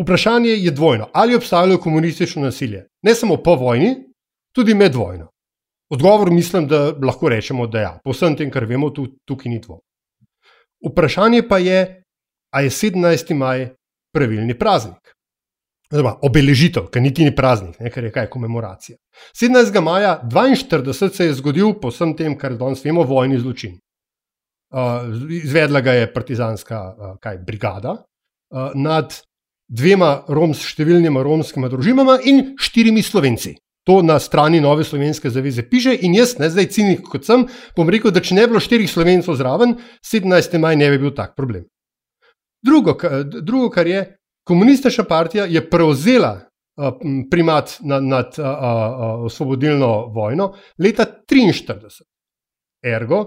[0.00, 1.08] Vprašanje je dvojno.
[1.12, 2.86] Ali obstajalo komunistično nasilje?
[3.02, 3.94] Ne samo po vojni,
[4.52, 5.30] tudi med vojno.
[5.90, 7.92] Odgovor mislim, da lahko rečemo, da ja.
[8.04, 9.80] Po vsem tem, kar vemo, tu, tukaj ni dvom.
[10.90, 12.02] Vprašanje pa je,
[12.56, 13.34] a je 17.
[13.36, 13.68] maj
[14.16, 15.12] pravilni praznik.
[15.92, 18.96] Zdaj, obeležitev, ker niti ni praznik, ne, ker je kaj komemoracija.
[19.38, 19.76] 17.
[19.84, 23.76] maja 42 se je zgodil po vsem tem, kar danes vemo, vojni zločin.
[24.74, 29.14] Uh, izvedla ga je partizanska uh, kaj, brigada uh, nad
[29.68, 33.54] dvema roms, številnima romskima družinama in štirimi slovenci.
[33.86, 37.86] To na strani Nove Slovenske zaveze piše, in jaz, ne zdaj cinik kot sem, bom
[37.86, 40.58] rekel, da če ne bi bilo štirih slovencov zraven, 17.
[40.58, 41.62] maj ne bi bil tak problem.
[42.66, 42.96] Drugo,
[43.42, 46.40] drugo, kar je, komunistična partija je prevzela
[47.30, 52.02] primat nad, nad uh, uh, osvobodilno vojno leta 1943.
[52.84, 53.24] Ergo,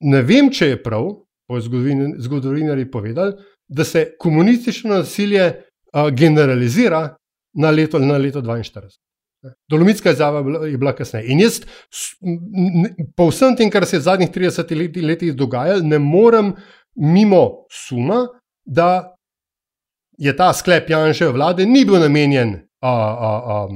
[0.00, 1.08] ne vem, če je prav,
[1.48, 3.34] po zgodovinarji povedali,
[3.68, 7.16] da se komunistično nasilje uh, generalizira
[7.58, 8.98] na leto, na leto 1942.
[9.70, 11.32] Dolomitska izjava je bila kasneje.
[11.32, 11.62] In jaz,
[13.16, 16.52] po vsem tem, kar se je v zadnjih 30 letih dogajalo, ne morem
[16.94, 18.26] mimo suma,
[18.64, 19.16] da
[20.18, 23.68] je ta sklep Janša vlade ni bil namenjen a, a, a,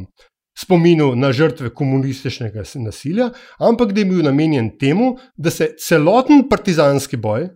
[0.59, 7.17] spominu na žrtve komunističnega nasilja, ampak da je bil namenjen temu, da se celoten partizanski
[7.17, 7.49] boj,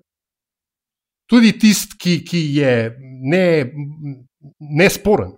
[1.31, 2.73] tudi tisti, ki, ki je
[3.23, 3.45] ne,
[4.59, 5.37] nesporen,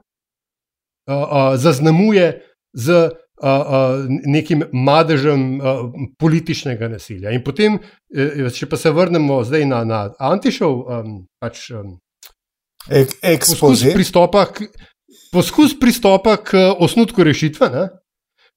[1.08, 2.32] a, a, zaznamuje
[2.72, 3.10] z.
[3.40, 5.78] Uh, nekim madežem uh,
[6.20, 7.30] političnega nasilja.
[7.32, 7.78] In potem,
[8.12, 11.94] eh, če pa se vrnemo zdaj na, na Antišov, um, pač um,
[12.84, 14.68] poskus, pristopa k,
[15.32, 17.88] poskus pristopa k osnutku rešitve, ne?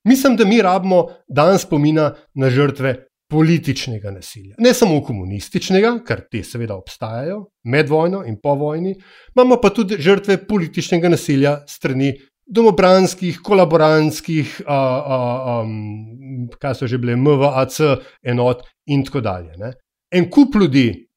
[0.04, 2.96] mislim, da mi rabimo dan spomina na žrtve
[3.32, 4.56] političnega nasilja.
[4.60, 8.94] Ne samo komunističnega, kar te seveda obstajajo med vojno in po vojni,
[9.36, 12.12] imamo pa tudi žrtve političnega nasilja strani
[12.46, 15.18] domobranskih, kolaborantskih, a, a,
[15.54, 15.58] a,
[16.60, 17.80] kaj so že bile, MVAC,
[18.24, 19.58] enot in tako dalje.
[19.58, 19.74] Ne?
[20.14, 21.08] En kup ljudi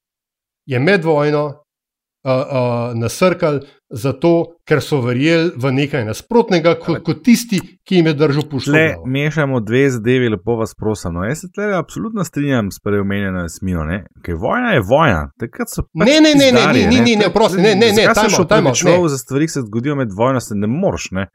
[0.67, 7.23] je med vojno uh, uh, nasrkal zato, ker so verjeli v nekaj nasprotnega, kot, kot
[7.25, 8.47] tisti, ki jim je držal.
[8.73, 11.15] Le mešamo dve zadevi, lepo vas prosim.
[11.15, 13.87] No, jaz se tle absolutno strinjam s preomenjeno smijo,
[14.25, 15.29] ker vojna je vojna.
[15.39, 18.73] Pač ne, ne, ne, ne, ne, ne, ne, prosim, ne, ne, ne, tam šel, tam
[18.75, 19.09] šel.
[19.09, 21.29] Za stvari, ki se zgodijo med vojno, se ne moreš, ne.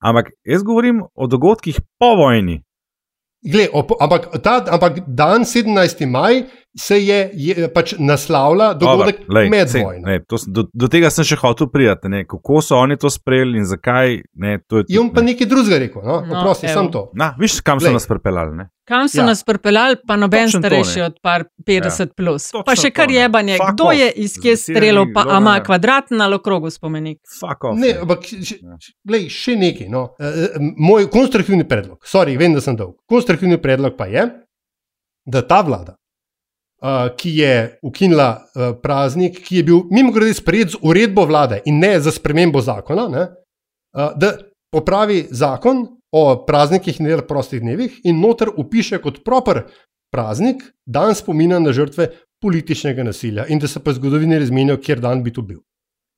[0.00, 2.62] Ampak jaz govorim o dogodkih po vojni.
[3.42, 6.06] Gle, op, ampak, ta, ampak dan 17.
[6.10, 6.42] maj
[6.78, 10.18] se je, je pač naslavlja dogodek med vojno.
[10.46, 14.20] Do, do tega sem še hotel prijeti, ne, kako so oni to sprejeli in zakaj.
[14.38, 17.08] Ne, to je on pa nekaj drugega rekel, no, no prosim, sem to.
[17.18, 17.98] Na, viš, kam so Lej.
[17.98, 18.68] nas pripeljali?
[18.88, 19.26] Kam so ja.
[19.28, 22.08] nas pripeljali, pa noben starejši od par 50 ja.
[22.16, 22.48] plus.
[22.54, 26.70] Točno pa še kar jebanje, kdo je iz kje streljal, pa ima kvadratna ali okrogo
[26.72, 27.20] spomenik.
[27.76, 29.20] Ne, ampak ja.
[29.28, 29.90] še nekaj.
[29.92, 30.08] No.
[30.16, 32.96] Uh, moj konstruktivni predlog, sorry, vem, da sem dolg.
[33.10, 34.28] Konstruktivni predlog pa je,
[35.28, 35.98] da ta vlada
[36.82, 41.60] uh, ki je ukinila uh, praznik, ki je bil mimo grede sprejet z uredbo vlade
[41.66, 43.26] in ne za spremembo zakona, ne,
[43.96, 44.36] uh, da
[44.72, 49.62] popravi zakon o praznikih in prostih dnevih in noter upiše kot proper
[50.12, 52.08] praznik dan spomina na žrtve
[52.40, 55.60] političnega nasilja in da se pa zgodovine razmenijo, kjer dan bi to bil.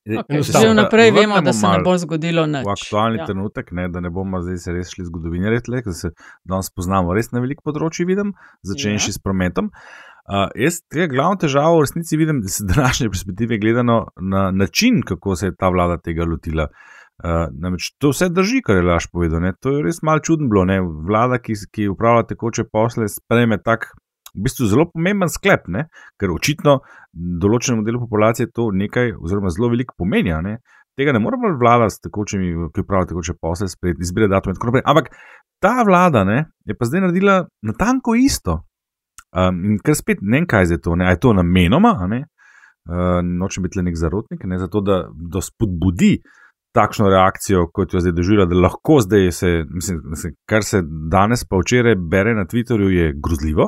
[0.08, 2.64] Okay, že vnaprej vemo, da se ne bo zgodilo nič.
[2.64, 3.26] V aktualni ja.
[3.26, 6.10] trenutek, ne, da ne bomo zdaj res šli zgodovinarje, da se
[6.44, 8.32] danes poznamo res na veliko področji, vidim,
[8.64, 9.18] začenši ja.
[9.18, 9.68] s prometom.
[9.68, 10.09] Uh,
[10.54, 15.46] jaz tega glavno težavo v resnici vidim z današnje perspektive gledano na način, kako se
[15.46, 16.68] je ta vlada tega lotila.
[17.20, 19.42] Uh, namreč to vse drži, kar je laž povedal.
[19.44, 19.52] Ne.
[19.60, 20.64] To je res malo čudno bilo.
[20.64, 20.78] Ne.
[20.80, 23.90] Vlada, ki, ki upravlja tekoče posle, sprejme tak
[24.34, 25.88] v bistvu zelo pomemben sklep, ne?
[26.20, 26.78] ker očitno
[27.12, 30.32] določenemu delu populacije to nekaj, oziroma zelo veliko pomeni.
[30.46, 30.60] Ne?
[30.98, 34.58] Tega ne more bolj vlada s takočimi, ki pravijo, tekoče posle, spred, izbire datum in
[34.58, 34.86] tako naprej.
[34.86, 35.12] Ampak
[35.60, 38.62] ta vlada ne, je pa zdaj naredila natanko isto.
[39.30, 41.06] Um, ker spet ne vem, kaj je to, ne?
[41.10, 42.24] je to namenoma, ne?
[42.90, 44.58] uh, nočem biti le nek zarotnik, ne?
[44.58, 46.18] zato da, da spodbudi.
[46.70, 51.58] Takšno reakcijo, kot jo zdaj doživlja, da lahko zdaj se, mislim, kar se danes pa
[51.58, 53.66] včeraj bere na Twitterju, je grozljivo.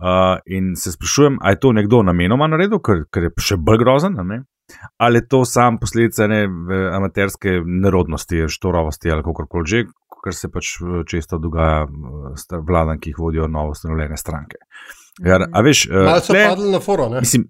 [0.00, 3.80] Uh, in se sprašujem, ali je to nekdo namenoma naredil, ker, ker je še bolj
[3.80, 4.20] grozen,
[4.96, 6.42] ali je to sam posledica ne,
[6.96, 9.82] amaterske nerodnosti, štoravosti ali kako koli že,
[10.24, 10.76] kar se pač
[11.08, 11.86] često dogaja
[12.68, 14.60] vladam, ki jih vodijo novo ustanovljene stranke.
[15.20, 15.82] Ja, a veš,
[16.24, 17.08] so padli na foro.
[17.20, 17.44] Mislim,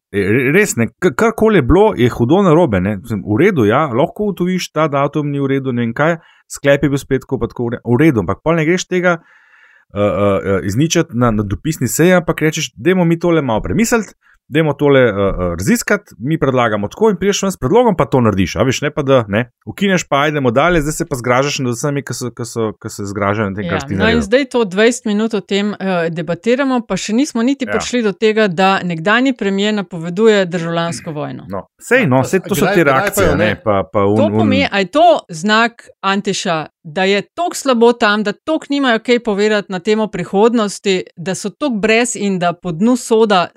[0.54, 2.80] res, ne, karkoli je bilo, je hudo na robe.
[2.80, 6.16] Mislim, v redu, ja, lahko utoviš, ta datum ni v redu, ne vem kaj,
[6.50, 10.00] sklep je bil spet, ko pa tako v redu, ampak pa ne greš tega uh,
[10.00, 14.16] uh, izničiti na, na dopisni seji, ampak rečeš, da mi tole malo premisliti,
[14.50, 18.56] da tole uh, uh, raziskati, mi predlagamo tako in priješ s predlogom, pa to narediš.
[18.56, 21.74] A veš, ne pa da ne, ukineš, pa ajdemo dalje, zdaj se pa zgražaš nad
[21.74, 22.42] vsemi, ki, ki,
[22.82, 25.40] ki se zgražajo na tem, ja, kar ti no in zdaj to 20 minut o
[25.40, 27.72] tem uh, debatiramo, pa še nismo niti ja.
[27.72, 31.46] prišli do tega, da nekdani premijer napoveduje državljansko vojno.
[31.48, 33.36] No, sej, no, sej, to so te reakcije.
[33.38, 36.66] Ne, pa, pa un, to pomeni, da je to znak Antiša.
[36.82, 41.50] Da je tako slabo tam, da tako nimajo kaj povedati na temo prihodnosti, da so
[41.50, 43.48] tako brez in da po dnu soda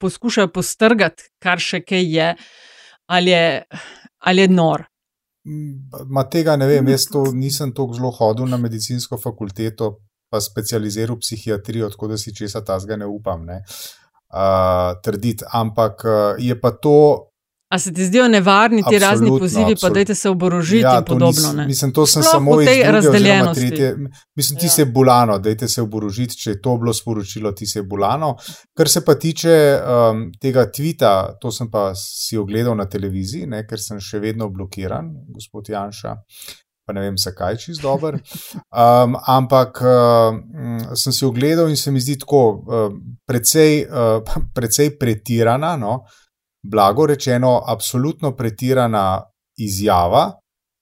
[0.00, 2.28] poskušajo postrgati, kar še kaj je,
[3.06, 3.62] ali je,
[4.18, 4.84] ali je nor.
[6.08, 9.94] Ma tega ne vem, jaz to nisem tako zelo hodil na medicinsko fakulteto,
[10.28, 15.46] pa specializiral psihiatrijo, tako da si česa tazga ne upam ne, uh, trditi.
[15.56, 16.04] Ampak
[16.38, 16.98] je pa to
[17.68, 19.80] A se ti zdijo nevarni ti razni pozivi, absolut.
[19.80, 21.52] pa dajte se oborožiti ja, in podobno?
[21.52, 23.68] Nis, mislim, to sem Sploh samo iz razdeljenosti.
[23.68, 23.96] Tretje,
[24.36, 24.70] mislim, ti ja.
[24.70, 28.36] se bulano, dajte se oborožiti, če je to bilo sporočilo, ti se bulano.
[28.76, 33.60] Kar se pa tiče um, tega tvita, to sem pa si ogledal na televiziji, ne,
[33.68, 36.14] ker sem še vedno blokiran, gospod Janša.
[36.88, 38.16] Pa ne vem, zakaj čist dober.
[38.68, 44.94] Um, ampak uh, sem si ogledal in se mi zdi tako, uh, precej, uh, precej
[45.00, 45.74] pretirana.
[45.76, 45.98] No?
[46.62, 49.22] Blago rečeno, absolutno pretirana
[49.58, 50.32] izjava,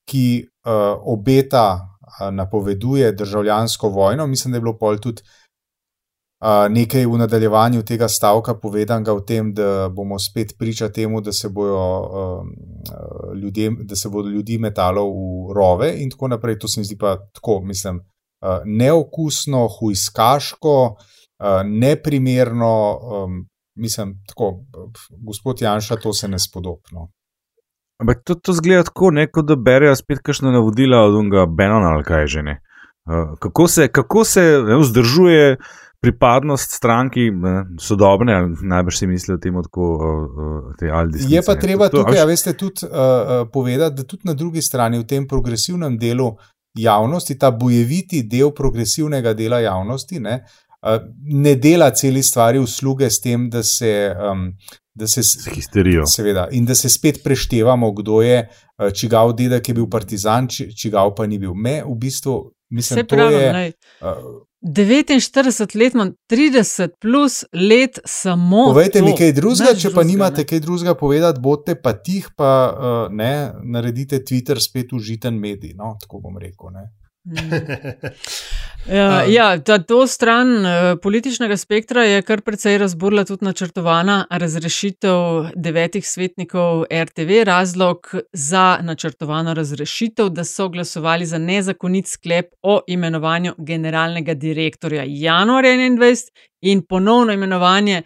[0.09, 0.73] ki uh,
[1.05, 4.27] obeta, uh, napoveduje državljansko vojno.
[4.27, 9.55] Mislim, da je bilo pol tudi uh, nekaj v nadaljevanju tega stavka povedanega o tem,
[9.55, 15.09] da bomo spet priča temu, da se, bojo, uh, ljudje, da se bodo ljudi metalo
[15.11, 16.59] v rove in tako naprej.
[16.59, 20.97] To se mi zdi pa tako, mislim, uh, neokusno, hujskaško.
[21.37, 24.65] Uh, neprimerno, um, mislim, tako,
[25.27, 27.09] gospod Janša, to se ne spodobno.
[28.01, 31.95] Ampak to, to zgleda tako, ne, kot da berejo spet kakšne navodila od unga Benona
[31.97, 32.61] ali kaj že ne.
[33.07, 35.57] Uh, kako se, kako se ne, vzdržuje
[36.01, 41.25] pripadnost stranki ne, sodobne, najbrž si mislijo temu tako, uh, te Aldis.
[41.29, 44.99] Je pa treba to, tukaj, a veste, tudi uh, povedati, da tudi na drugi strani
[44.99, 46.35] v tem progresivnem delu
[46.77, 50.65] javnosti, ta bojeviti del progresivnega dela javnosti, ne, uh,
[51.22, 53.92] ne dela celi stvari usluge s tem, da se.
[54.31, 54.53] Um,
[54.96, 55.20] Da se,
[56.09, 58.38] seveda, in da se spet preštevamo, kdo je,
[58.96, 61.53] čigav dedek je bil partizan, čigav pa ni bil.
[61.53, 62.37] Me, v bistvu,
[62.72, 63.72] mislim, da je.
[64.01, 68.64] Uh, 49 let, imam 30 plus let samo.
[68.66, 69.05] Povejte to.
[69.05, 70.46] mi kaj drugega, če pa nimate ne.
[70.49, 75.77] kaj drugega povedati, bodite pa tih, pa uh, ne, naredite Twitter spet užiten medij.
[75.77, 76.72] No, tako bom rekel.
[76.72, 76.88] Ne.
[78.88, 79.33] Ja, um.
[79.33, 86.07] ja, ta, to stran uh, političnega spektra je kar precej razburila tudi načrtovana razrešitev devetih
[86.09, 87.42] svetnikov RTV.
[87.44, 95.70] Razlog za načrtovano razrešitev, da so glasovali za nezakonit sklep o imenovanju generalnega direktorja januarja
[95.70, 98.03] 2021 in ponovno imenovanje.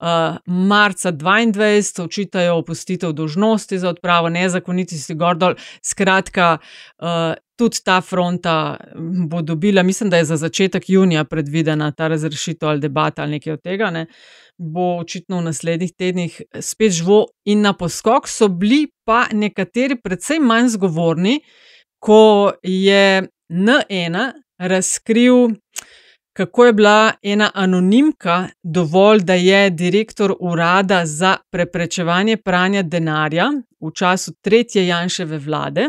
[0.00, 0.06] Uh,
[0.46, 5.54] marca 22 očitajo opustitev dožnosti za odpravo nezakonitosti Gordol.
[5.82, 6.58] Skratka,
[6.98, 7.06] uh,
[7.60, 8.76] tudi ta fronta
[9.28, 13.52] bo dobila, mislim, da je za začetek junija predvidena ta razrešitev ali debata ali nekaj
[13.52, 13.90] od tega.
[13.90, 14.06] Ne.
[14.58, 20.42] Bo očitno v naslednjih tednih spet živo in na poskok so bili pa nekateri predvsem
[20.42, 21.40] manj zgovorni,
[22.00, 25.48] ko je N1 razkril
[26.32, 33.90] kako je bila ena anonimka dovolj, da je direktor urada za preprečevanje pranja denarja v
[33.94, 35.88] času tretje Janševe vlade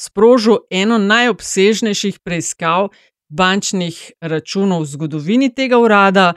[0.00, 2.88] sprožil eno najobsežnejših preiskav
[3.30, 6.34] bančnih računov v zgodovini tega urada.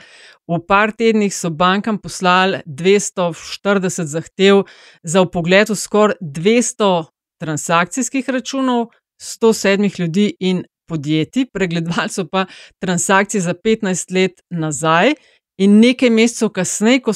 [0.47, 4.65] V par tednih so bankam poslali 240 zahtev
[5.03, 7.07] za upogled v skoraj 200
[7.39, 12.45] transakcijskih računov, 107 ljudi in podjetij, pregledovali so pa
[12.79, 15.15] transakcije za 15 let nazaj.
[15.61, 17.13] In nekaj mesecev kasneje, ko,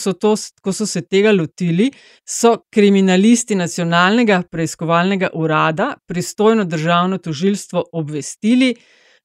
[0.61, 1.89] ko so se tega lotili,
[2.21, 8.75] so kriminalisti nacionalnega preiskovalnega urada, pristojno državno tožilstvo, obvestili,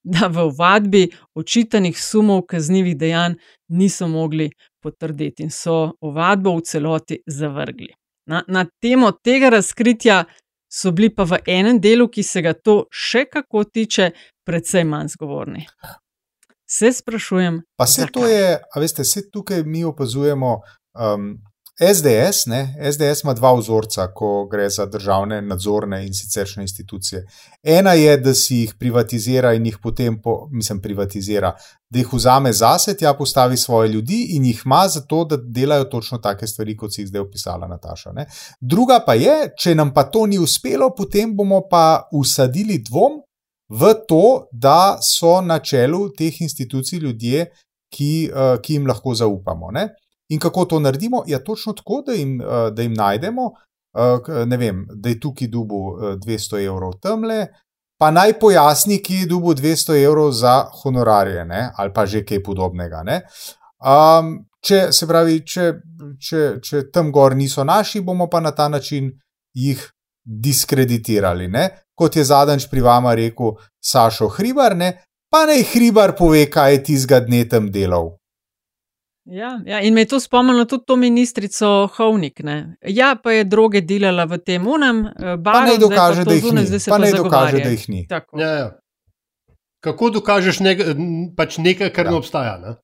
[0.03, 3.35] da v vadbi očitanih sumov kaznjivih dejanj
[3.69, 4.51] niso mogli
[4.83, 7.93] potrditi in so ovadbo v celoti zavrgli.
[8.27, 10.25] Na, na temo tega razkritja
[10.73, 14.11] so bili pa v enem delu, ki se ga to še kako tiče,
[14.47, 15.67] precej manj zgovorni.
[16.79, 17.63] Se sprašujem.
[17.77, 20.61] Pa se to je, a veste, se tukaj mi opazujemo.
[21.15, 21.39] Um,
[21.81, 27.25] SDS, ne, SDS ima dva vzorca, ko gre za državne nadzorne in siceršne institucije.
[27.63, 31.55] Ena je, da si jih privatizira in jih potem, po, mislim, privatizira,
[31.91, 35.85] da jih vzame zase, tja postavi svoje ljudi in jih ima za to, da delajo
[35.85, 38.13] točno take stvari, kot si jih zdaj opisala Nataša.
[38.13, 38.27] Ne.
[38.61, 43.21] Druga pa je, če nam pa to ni uspelo, potem bomo pa usadili dvom
[43.73, 47.47] v to, da so na čelu teh institucij ljudje,
[47.93, 49.71] ki, uh, ki jim lahko zaupamo.
[49.73, 49.89] Ne.
[50.33, 51.25] In kako to naredimo?
[51.27, 53.51] Ja, točno tako, da jim, eh, da jim najdemo,
[53.97, 57.47] eh, ne vem, da je tukaj dubu 200 eh, evrov temle,
[57.99, 61.71] pa naj pojasni, ki je dubu 200 evrov za honorarje ne?
[61.77, 63.03] ali pa že kaj podobnega.
[63.83, 65.73] Um, če se pravi, če,
[66.19, 69.13] če, če tam gor niso naši, bomo pa na ta način
[69.55, 69.91] jih
[70.25, 71.49] diskreditirali.
[71.49, 71.69] Ne?
[71.95, 74.93] Kot je zadnjič pri vama rekel Sašo Hribar, ne?
[75.33, 78.13] pa naj Hribar pove, kaj je tizga dne tam delal.
[79.25, 82.41] Ja, ja, in me je to spomnilo tudi to ministrico Hovnik.
[82.43, 82.77] Ne.
[82.83, 85.05] Ja, pa je droge delala v tem unem,
[85.39, 86.65] baru, pa ne dokaže, da jih ni.
[86.89, 88.07] Pa ne dokaže, da jih ni.
[88.11, 88.71] Ja, ja.
[89.83, 90.83] Kako dokažeš nek,
[91.39, 92.11] pač nekaj, kar ja.
[92.11, 92.57] ne obstaja?
[92.59, 92.75] Ne?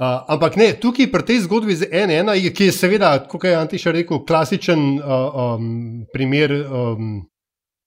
[0.00, 3.92] Uh, ampak ne, tukaj pri tej zgodbi z NN, ki je seveda, kot je Antiša
[3.92, 7.18] rekel, klasičen uh, um, primer um,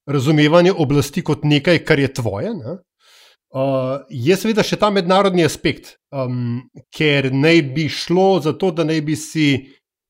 [0.05, 2.51] razumevanja oblasti kot nekaj, kar je tvoje.
[2.53, 2.75] Ne?
[3.49, 6.61] Uh, je seveda še ta mednarodni aspekt, um,
[6.93, 9.47] ker naj bi šlo za to, da naj bi si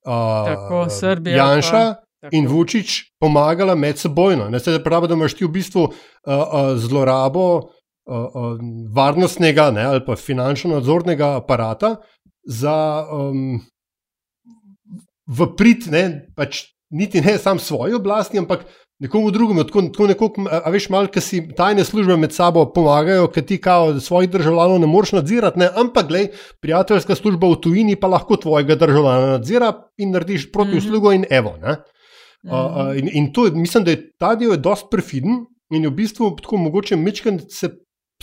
[0.03, 4.49] uh, tako, Srbija, Janša pa, in Vučić pomagala med sebojno.
[4.51, 5.95] Ne se pravi, da imaš ti v bistvu uh,
[6.27, 7.47] uh, zlorabo
[8.05, 8.57] uh,
[8.95, 11.95] varnostnega ne, ali pa finančno-nadzornega aparata
[12.43, 12.75] za
[13.11, 13.61] um,
[15.27, 18.65] v prid, ne, pač niti ne sam svoji oblasti, ampak
[19.03, 23.27] nekomu drugemu, tako, tako nekoliko, a veš, malo, ki si tajne službe med sabo pomagajo,
[23.33, 25.69] ki ti kao svojih državljanov ne moreš nadzirati, ne?
[25.75, 26.29] ampak, glej,
[26.61, 31.55] prijateljska služba v tujini pa lahko tvojega državljana nadzira in narediš proti uslugo in evo.
[31.57, 32.91] Mm -hmm.
[32.91, 36.35] uh, in, in to, mislim, da je ta del dosti prefiden in je v bistvu
[36.41, 37.69] tako mogoče mečken se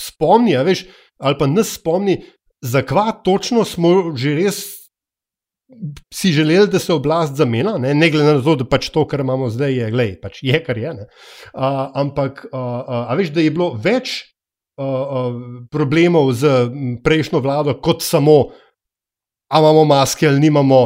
[0.00, 0.86] spomni, veš,
[1.20, 2.20] ali pa nas spomni,
[2.64, 4.80] zakva točno smo že res
[6.14, 9.20] si želeli, da se oblast zamenja, ne, ne glede na to, da pač to, kar
[9.20, 10.90] imamo zdaj, je, glej, pač je kar je.
[10.90, 14.16] Uh, ampak, uh, uh, a veš, da je bilo več
[14.80, 15.36] uh, uh,
[15.70, 16.50] problemov z
[17.04, 18.50] prejšnjo vlado, kot samo,
[19.50, 20.80] ali imamo maske ali nimamo,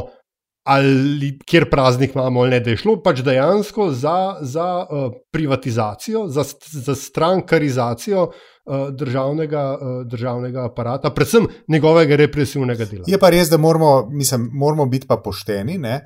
[0.69, 6.29] ali kjer praznik imamo, ali ne, da je šlo pač dejansko za, za uh, privatizacijo,
[6.29, 8.29] za, za strankarizacijo.
[8.29, 8.54] Eh,
[8.91, 13.05] državnega, eh, državnega aparata, predvsem njegovega represivnega dela.
[13.07, 16.01] Je pa res, da moramo, mislim, moramo biti pa pošteni ne,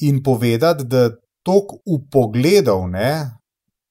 [0.00, 1.10] in povedati, da
[1.42, 3.30] tok upogledov, ne,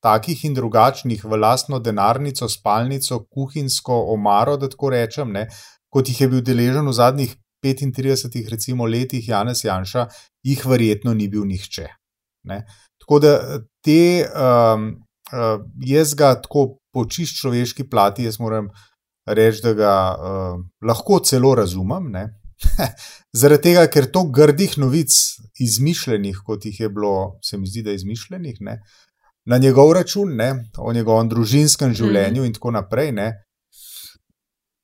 [0.03, 5.47] takih in drugačnih, v lastno denarnico, spalnico, kuhinjsko omaro, da tako rečem, ne,
[5.89, 10.07] kot jih je bil deležen v zadnjih 35 recimo, letih Janez Janša,
[10.43, 11.87] jih verjetno ni bil nihče.
[12.47, 12.63] Ne.
[13.01, 13.33] Tako da
[13.83, 14.23] te.
[14.31, 18.71] Um, Uh, jaz ga tako po čist človeški plati, jaz moram
[19.29, 22.09] reči, da ga uh, lahko celo razumem.
[23.39, 25.13] Zaradi tega, ker to grdih novic,
[25.61, 28.79] izmišljenih, kot jih je bilo, se mi zdi, da je izmišljenih, ne?
[29.47, 30.49] na njegov račun, ne?
[30.77, 32.47] o njegovem družinskem življenju mm.
[32.49, 33.27] in tako naprej, ne?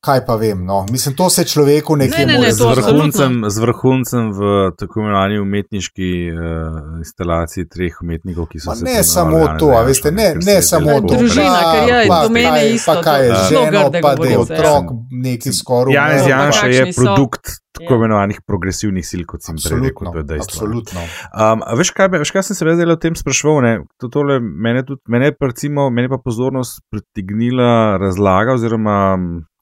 [0.03, 3.59] Kaj pa vem, no, mislim, to se človeku nekje ne, ne, ne, z, vrhuncem, z
[3.63, 8.83] vrhuncem v tako imenovani umetniški uh, instalaciji treh umetnikov, ki so Ma se.
[8.83, 11.13] Ne samo to, a veste, ne, ne samo to.
[11.13, 12.91] Družina, ker je pa, do mene kaj, isto.
[12.91, 14.91] Pa kaj je to, ženo, pa da je otrok,
[15.23, 15.95] neki skoraj.
[15.95, 17.97] Janez Janša je produkt tako Ja.
[17.97, 20.67] imenovanih progresivnih sil, kot sem prej rekel, to je dejstvo.
[20.67, 21.05] Absolutno.
[21.31, 23.63] Um, a veš, kaj, veš, kaj sem se zdaj o tem spraševal?
[23.65, 23.73] Ne?
[24.03, 29.15] To, tole, mene, tudi, mene, je pa recimo, mene pa pozornost pritegnila razlaga oziroma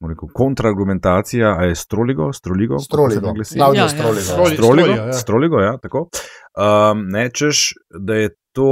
[0.09, 3.21] rekel, kontraargumentacija, a je stroligo, stroligo, Stroligo.
[3.21, 3.43] Klaudijo
[3.77, 3.89] Ja, ja.
[3.89, 4.21] Stroligo.
[4.21, 5.13] Stroli- Stroligo, Stroligo, ja.
[5.13, 6.07] stroligo, ja, tako.
[6.57, 8.69] Um, ne, češ, da je to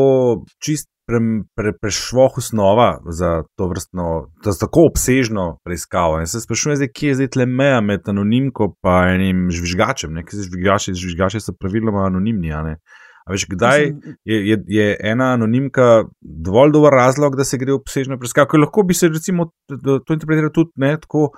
[0.60, 1.18] čist pre,
[1.56, 6.20] pre, prešvoh osnova za to vrstno, za tako obsežno preiskavo.
[6.20, 10.14] In se sprašujem, zdaj, kje je zdaj tle meja med anonimko in enim žvižgačem.
[10.14, 10.24] Ne?
[10.24, 12.54] Ker se žvižgači, žvižgači so praviloma anonimni.
[12.54, 12.78] a ne.
[13.30, 13.84] A veš, kdaj
[14.26, 18.58] je, je, je ena anonimka dovolj dober razlog, da se gre obsežno preiskavo?
[18.58, 21.30] Lahko bi se recimo to interpretiralo tudi ne, tako.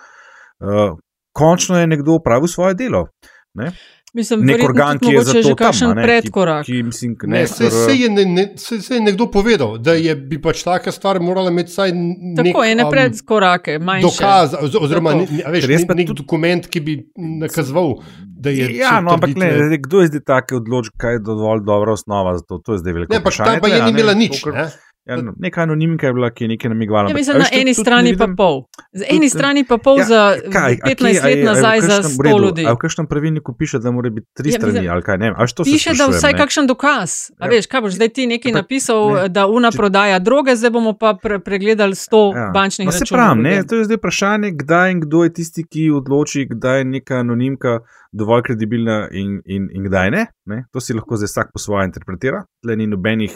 [0.61, 0.95] Uh,
[1.35, 3.07] končno je nekdo opravil svoje delo.
[3.53, 3.71] Ne?
[4.13, 6.65] Mislim, Nek organ, ki je za to tam, ne, predkorak.
[6.65, 9.77] Ki, ki, mislim, Ne, ne, se, se, je, ne, ne, se, se je nekdo povedal,
[9.79, 13.77] da je bi pač taka stvar morala imeti vsaj nek Tako je, ne um, predkorake,
[13.79, 14.03] manjše.
[14.09, 16.97] dokaz, oz- oziroma ne, ne, a veš, Res nek, pa nek tudi- dokument, ki bi
[17.39, 17.95] nakazoval,
[18.37, 18.67] da je.
[18.75, 22.35] Ja, no, ampak ne, zdaj, kdo je zdaj take odločbe, kaj je dovolj dobra osnova
[22.35, 22.59] za to?
[22.59, 24.43] To je zdaj veliko Ne, pač ta pa je ni ne, imela nič.
[24.43, 24.67] kar- Ne?
[25.03, 27.09] Ja, neka anonimka je bila, ki je nekaj namigovala.
[27.09, 28.61] Ja, mislim, na veš, eni strani pa pol.
[28.93, 31.25] Z eni tudi- strani pa pol Ja, za kaj, a kje- 15 a je- let
[31.25, 32.63] a je v nazaj za kakšnem 100 redu, ljudi.
[32.63, 35.27] A v kakšnem pravilniku piše, da mora biti tri Ja, strani mislim, ali kaj ne?
[35.47, 36.37] Se Piše, da vsaj ne.
[36.37, 37.09] kakšen dokaz.
[37.35, 37.49] A Ja.
[37.49, 40.69] veš, kaj boš zdaj ti nekaj Ampak, napisal, ne, da una če- prodaja droge, zdaj
[40.71, 42.51] bomo pa pre pregledali 100 Ja.
[42.51, 43.17] bančnih No, se računov.
[43.17, 46.85] pravi, ne, to je zdaj vprašanje, kdaj in kdo je tisti, ki odloči, kdaj je
[46.85, 47.79] neka anonimka
[48.11, 50.65] dovolj kredibilna in, in, in kdaj ne, ne.
[50.71, 53.33] To si lahko zdaj vsak po svoje interpretira, tle ni nobenih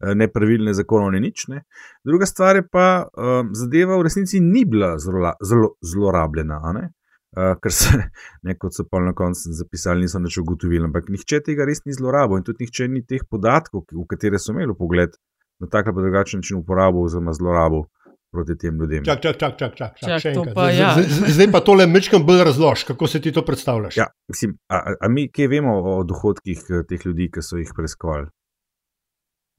[0.00, 1.48] eh, nepravilnih zakonov, ni nič.
[1.48, 1.62] Ne.
[2.04, 6.60] Druga stvar je pa, um, zadeva v resnici ni bila zelo, zelo zlorabljena.
[6.60, 6.84] a ne.
[7.30, 7.90] Uh, ker se,
[8.42, 11.92] ne, kot so pa na koncu zapisali, niso nič ugotovili, ampak nihče tega res ni
[11.92, 15.12] zlorabil in tudi nihče ni teh podatkov, ki- v katere so imeli pogled,
[15.60, 17.84] na tak ali pa drugačen način uporabil oziroma zlorabil
[18.32, 19.04] proti tem ljudem.
[19.04, 20.88] Čak, čak, čak, čak, čak, čak, Čak, pa Zdaj- ja.
[20.94, 23.96] zdaj- Zdaj pa tole mečkam bolj razlož, kako se ti to predstavljaš.
[23.96, 27.72] Ja, mislim, a, a- mi kaj vemo o dohodkih eh, teh ljudi, ki so jih
[27.72, 28.28] preiskovali?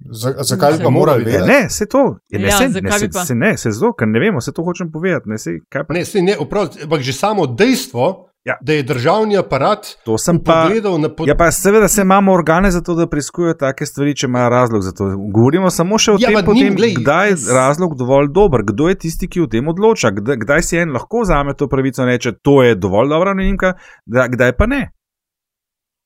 [0.02, 1.44] Za- Zakaj bi Se pa morali vedeti?
[1.46, 3.20] ne, se to, ne, Ja, se, ne, se, bi pa?
[3.22, 5.30] se ne, se zelo, ker ne vemo, se to hočem povedati.
[5.30, 8.56] Ne, se, kaj pa, Ne, sej ne, oprosti, ampak že samo dejstvo, Ja.
[8.62, 10.64] da je državni aparat to sem pa.
[10.64, 11.28] pogledal na pod...
[11.28, 14.82] Ja, pa seveda se imamo organe za to, da preiskujejo take stvari, če imajo razlog
[14.82, 15.04] za to.
[15.30, 18.64] Govorimo samo še o Ja, tem, pa potem, njim, glej, kdaj je razlog dovolj dober,
[18.64, 22.02] kdo je tisti, ki o tem odloča, kdaj, kdaj si en lahko vzame to pravico
[22.02, 23.74] in reče, to je dovolj dobra anonimka,
[24.06, 24.82] da, kdaj pa ne.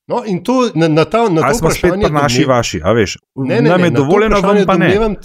[0.06, 2.80] No, in to na, na, ta, na Ali to smo spet pri naši, domnev- vaši,
[2.80, 4.86] a veš, Ne, ne, nam je to dovoljeno, vam pa ne.
[4.86, 5.16] domnevam,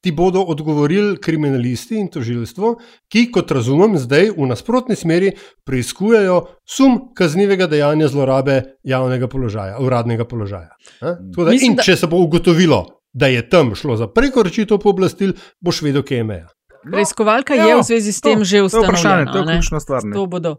[0.00, 2.74] Ti bodo odgovorili kriminalisti in tožilstvo,
[3.08, 5.30] ki, kot razumem, zdaj v nasprotni smeri
[5.64, 6.34] preiskujejo
[6.66, 10.68] sum kaznivega dejanja zlorabe javnega položaja, uradnega položaja.
[11.00, 11.16] Da,
[11.46, 15.82] Mislim, in da- če se bo ugotovilo, da je tam šlo za prekoračitev pooblastil, boš
[15.82, 16.48] vedel, kje je meja.
[16.84, 18.92] Preiskovalka Ja, je v zvezi s to- tem že to je vprašanje,
[19.24, 19.32] ustanovljena.
[19.32, 20.12] to je ključna stvar, ne.
[20.12, 20.56] To bodo.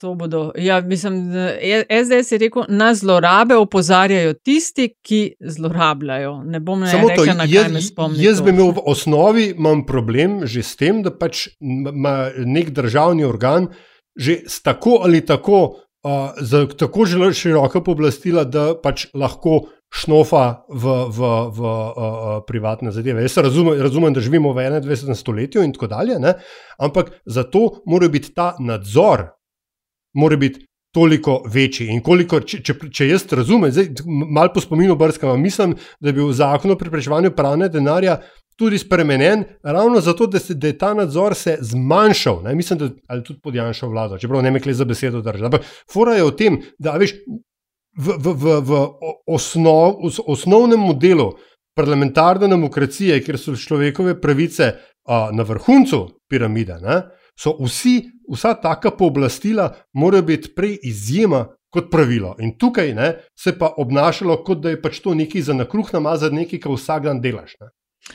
[0.00, 0.52] To bodo.
[0.56, 1.32] Ja, mislim,
[2.04, 6.42] SDS je rekel, na zlorabe opozarjajo tisti, ki zlorabljajo.
[6.44, 8.24] Ne bom Samo to, rekel, na kaj jaz, me spomni.
[8.24, 8.44] jaz to.
[8.44, 13.68] bi imel v osnovi imam problem že s tem, da pač ima nek državni organ
[14.16, 15.60] že s tako ali tako,
[16.04, 22.92] uh, za tako zelo široka pooblastila, da pač lahko šnofa v, v, v uh, privatne
[22.94, 23.22] zadeve.
[23.26, 25.14] Jaz razumem, razumem, da živimo v 21.
[25.14, 26.34] stoletju in tako dalje, ne?
[26.78, 29.28] ampak zato mora biti ta nadzor,
[30.14, 30.66] mora biti.
[30.90, 31.84] Toliko večji.
[31.94, 36.16] In koliko, če, če, če jaz razumem, zdaj malo po spominu brskam, mislim, da je
[36.16, 38.16] bil zakon o preprečevanju pranja denarja
[38.60, 42.42] tudi spremenjen, ravno zato, da, se, da je ta nadzor se zmanjšal.
[42.44, 42.54] Ne?
[42.54, 45.44] Mislim, da ali tudi pod Janšo vlado, čeprav ne me kle za besedo držati.
[45.44, 47.14] Ampak fora je v tem, da veš,
[47.96, 48.82] v, v, v, v
[49.32, 51.30] osnov, v osnovnem modelu
[51.76, 54.68] parlamentarne demokracije, kjer so človekove pravice
[55.08, 57.00] a, na vrhuncu piramide, ne,
[57.40, 57.96] so vsi,
[58.30, 62.34] vsa taka pooblastila morajo biti prej izjema kot pravilo.
[62.38, 66.34] In tukaj ne, se pa obnašalo, kot da je pač to nekaj za nakruh namazati,
[66.34, 67.54] nekaj, kar vsak dan delaš.
[67.60, 67.70] Ne.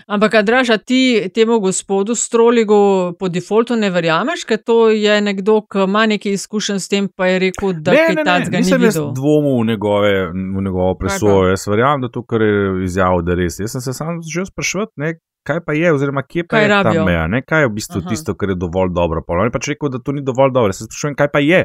[0.07, 5.61] Ampak, a draža, ti temu gospodu Stroligu po defaultu ne verjameš, ker to je nekdo,
[5.71, 8.57] ki ima nekaj izkušenj s tem, pa je rekel, da ne, kaj ne, ne, takega
[8.57, 9.11] ni nisem jaz videl.
[9.15, 11.47] dvomil v, njegove, v njegovo presojo.
[11.53, 13.59] Jaz verjamem, da to, kar je izjavil, da je res.
[13.61, 15.13] Jaz sem se sam začel spraševati, ne,
[15.45, 17.05] kaj pa je, oziroma kje pa Kaj je ta rabijo?
[17.05, 18.09] meja, ne, kaj je v bistvu Aha.
[18.09, 19.21] tisto, kar je dovolj dobro.
[19.21, 20.73] Pa on je pač rekel, da to ni dovolj dobro.
[20.73, 21.61] Se sprašujem, kaj pa je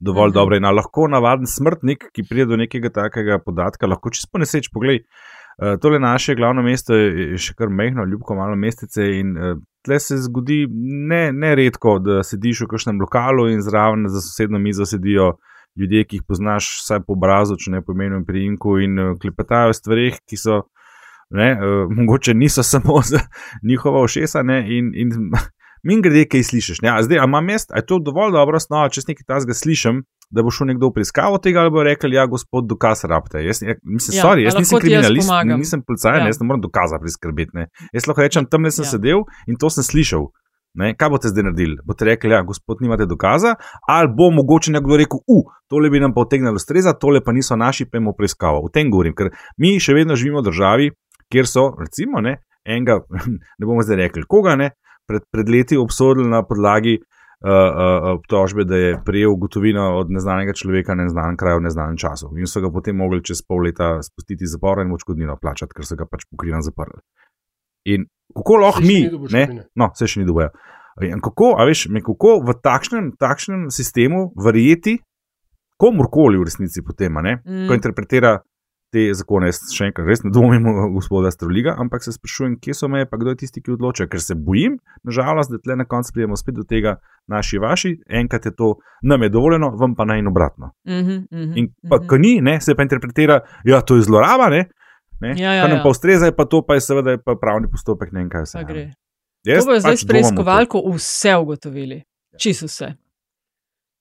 [0.00, 0.34] dovolj Mhm.
[0.34, 0.56] dobro.
[0.56, 5.04] In lahko navaden smrtnik, ki pride do nekega takega podatka, lahko čisto poneseč pogled.
[5.60, 9.58] Uh, tole naše glavno mesto je je še kar mehko, ljubko malo mestece in uh,
[9.84, 10.64] tle se zgodi
[11.10, 15.34] ne, ne redko, da sediš v kakšnem lokalu in zraven za sosedno mizo sedijo
[15.76, 19.10] ljudje, ki jih poznaš vsaj po obrazu, če ne po imenu in priimku in uh,
[19.20, 20.62] klepetajo o stvarih, ki so
[21.30, 23.18] ne, uh, mogoče niso samo za
[23.62, 25.10] njihova ošesa ne, in, in
[25.82, 26.80] min grede, kaj slišiš.
[26.82, 29.24] Ne, a zdaj, a imam jaz, a je to dovolj dobro osnova, če jaz nekaj
[29.26, 33.04] tasga slišim, da bo šel nekdo v preiskavo tega ali bo rekel, ja, gospod, dokaz
[33.04, 33.40] rabite.
[33.42, 35.58] Jaz, ja, mislim, Ja, sorry, jaz nisem jaz kriminalist, pomagam?
[35.58, 36.20] nisem policaj, Ja.
[36.20, 36.26] ja.
[36.26, 37.50] jaz ne morem dokaza priskrbeti.
[37.54, 37.64] Ne.
[37.92, 38.90] Jaz lahko rečem, tam sem Ja.
[38.90, 40.28] sedel in to sem slišal.
[40.78, 41.80] Ne, kaj boste zdaj naredili?
[41.82, 43.56] Boste rekli, ja, gospod, nimate dokaza,
[43.88, 47.56] ali bo mogoče nekdo rekel, uf, tole bi nam pa otegnilo streza, tole pa niso
[47.56, 48.60] naši, pa imamo preiskavo.
[48.62, 50.90] O tem govorim, ker mi še vedno živimo v državi,
[51.30, 53.00] kjer so, recimo, ne, enega,
[53.58, 54.72] ne bomo zdaj rekli, koga ne,
[55.08, 60.52] pred, pred leti obsodili na podlagi uh, uh, obtožbe, da je prejel gotovino od neznanega
[60.52, 62.30] človeka na neznanem kraju v neznanem času.
[62.38, 65.86] In so ga potem mogli čez pol leta spustiti iz zapora in odškodnino plačati, ker
[65.86, 67.00] so ga pač pokrivan zaprli.
[67.90, 68.06] In
[68.36, 69.02] kako lahko mi,
[69.32, 70.50] ne, no, se še ni doboja.
[71.06, 74.98] In kako, a veš, me kako v takšnem, takšnem sistemu verjeti
[75.80, 77.66] komorkoli v resnici potem, a ne, Mm.
[77.68, 78.40] ko interpretira
[78.92, 79.50] te zakone.
[79.50, 83.18] Jaz še enkrat res ne dvomim gospoda Stroliga, ampak se sprašujem, kje so meje, pa
[83.20, 84.08] kdo je tisti, ki odloča.
[84.10, 86.96] Ker se bojim, nažalost, da tle na koncu pridemo spet do tega,
[87.30, 90.72] naši, vaši, enkrat je to, nam je dovoljeno, vam pa naj in obratno.
[90.88, 92.08] Mhm, mhm, In pa, mhm.
[92.10, 94.66] ko ni, ne, se pa interpretira, ja, to je zloraba, ne.
[95.20, 95.82] Ne, Ja, ja, kar nam ja.
[95.84, 98.46] pa ustreza, je pa to, pa je seveda je pa pravni postopek, ne vem kaj
[98.46, 98.64] se.
[98.64, 98.86] Gre.
[99.44, 100.12] Jaz To bojo zdaj pač s v to.
[100.12, 101.98] preiskovalko vse ugotovili,
[102.40, 102.94] čisto vse.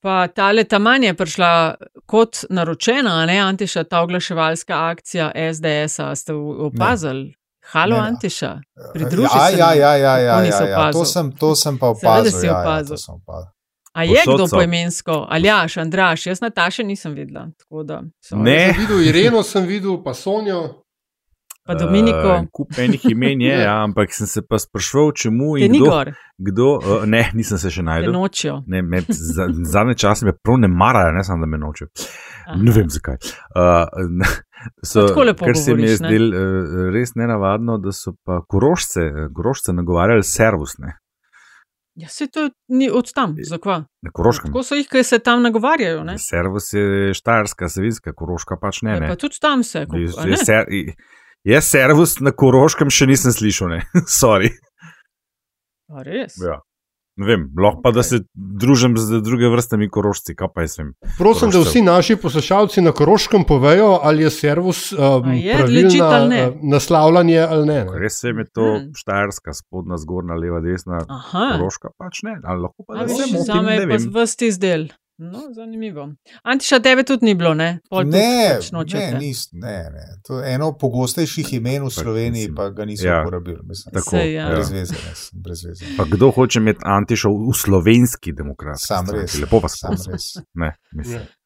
[0.01, 1.75] Pa ta letaman je prišla
[2.05, 5.63] kot naročena, a ne Antiša, ta oglaševalska akcija SDS,
[5.99, 6.15] -a.
[6.15, 7.35] ste opazili?
[7.71, 8.07] Halo, Ne, ne.
[8.07, 8.61] Antiša,
[8.93, 9.57] pridruži Ja, se.
[9.57, 10.91] ja, ja, ja, ja, To ja, ja.
[10.91, 12.39] To, sem, to sem pa Seveda opazil.
[12.39, 12.95] si ja, ja, opazil.
[12.95, 13.51] to sem opazil.
[13.93, 14.55] A je Povsod kdo so.
[14.55, 15.27] poimensko?
[15.29, 17.47] Aljaš, Andraš, jaz Nataše nisem videla.
[17.59, 18.41] tako Da, sorry.
[18.43, 18.73] Ne.
[18.73, 20.83] Sem videl Ireno, sem videl pa Sonjo.
[21.69, 25.65] Pa Dominiko, Uh, kup enih imen je, ja, ampak sem se pa sprašval, čemu te
[25.67, 25.85] in kdo.
[25.85, 28.13] gor, kdo uh, ne, nisem se še najdel.
[28.15, 28.63] nočijo.
[28.67, 31.91] Ne, me, za, zadnje čase me prav ne marajo, ne samo da me nočejo.
[32.47, 32.57] Aha.
[32.57, 33.19] Ne vem zakaj.
[33.53, 33.85] Uh,
[34.81, 36.09] so, tako lepo kar se mi je govoriš, ne?
[36.09, 40.97] zdel uh, res nenavadno, da so pa korošce, eh, korošce nagovarjali servus, ne,
[41.99, 43.83] Ja, se to ni od tam, zakva.
[44.01, 44.51] na koroškem.
[44.53, 46.03] Tako so jih, ki se tam nagovarjajo.
[46.07, 46.15] Ne?
[46.17, 48.93] Servus je štajerska, sevinska, koroška pač ne.
[48.93, 49.07] Ja, ne.
[49.11, 49.83] pa tudi tam se.
[49.83, 50.31] a ne?
[50.31, 50.69] jaz ser,
[51.47, 53.83] jaz servus na koroškem še nisem slišal, ne.
[54.21, 54.51] Sorry.
[55.89, 56.35] A res?
[56.37, 56.59] Ja.
[57.19, 60.93] Ne vem, lahko pa da se družim z druge vrstami korošci, kaj pa jaz vem.
[61.17, 61.65] Prosim, da Korošcev.
[61.67, 65.57] vsi naši poslušalci na Koroškem povejo, ali je servus um, je
[66.29, 66.39] ne?
[66.47, 67.79] uh, naslavljanje ali ne.
[67.83, 67.99] ne.
[67.99, 68.87] Res vem, je to Hmm.
[68.95, 71.57] štajerska, spodnja, zgornja, leva, desna, Aha.
[71.57, 72.37] koroška pač ne.
[72.43, 74.87] Ali lahko pa da se motim, Zame je pa vrsti izdel.
[75.21, 76.09] No, zanimivo.
[76.43, 77.79] Antiša, tebe tudi ni bilo, ne?
[77.89, 80.05] Pol Ne, pač ne, nis, ne, ne.
[80.23, 83.59] To je eno pogostejših imen v Pač Sloveniji, pa ga niso ja, uporabili.
[83.67, 83.93] Mislim.
[83.97, 84.45] Tako, Sej, ja.
[84.53, 85.11] Brez veze, ne,
[85.43, 85.89] brez veze.
[85.97, 88.79] Pa kdo hoče imeti antišov v slovenski demokrat?
[88.79, 89.35] Sam res.
[89.43, 90.29] Lepo vas Sam res.
[90.55, 91.19] Ne, mislim.
[91.19, 91.38] Ja,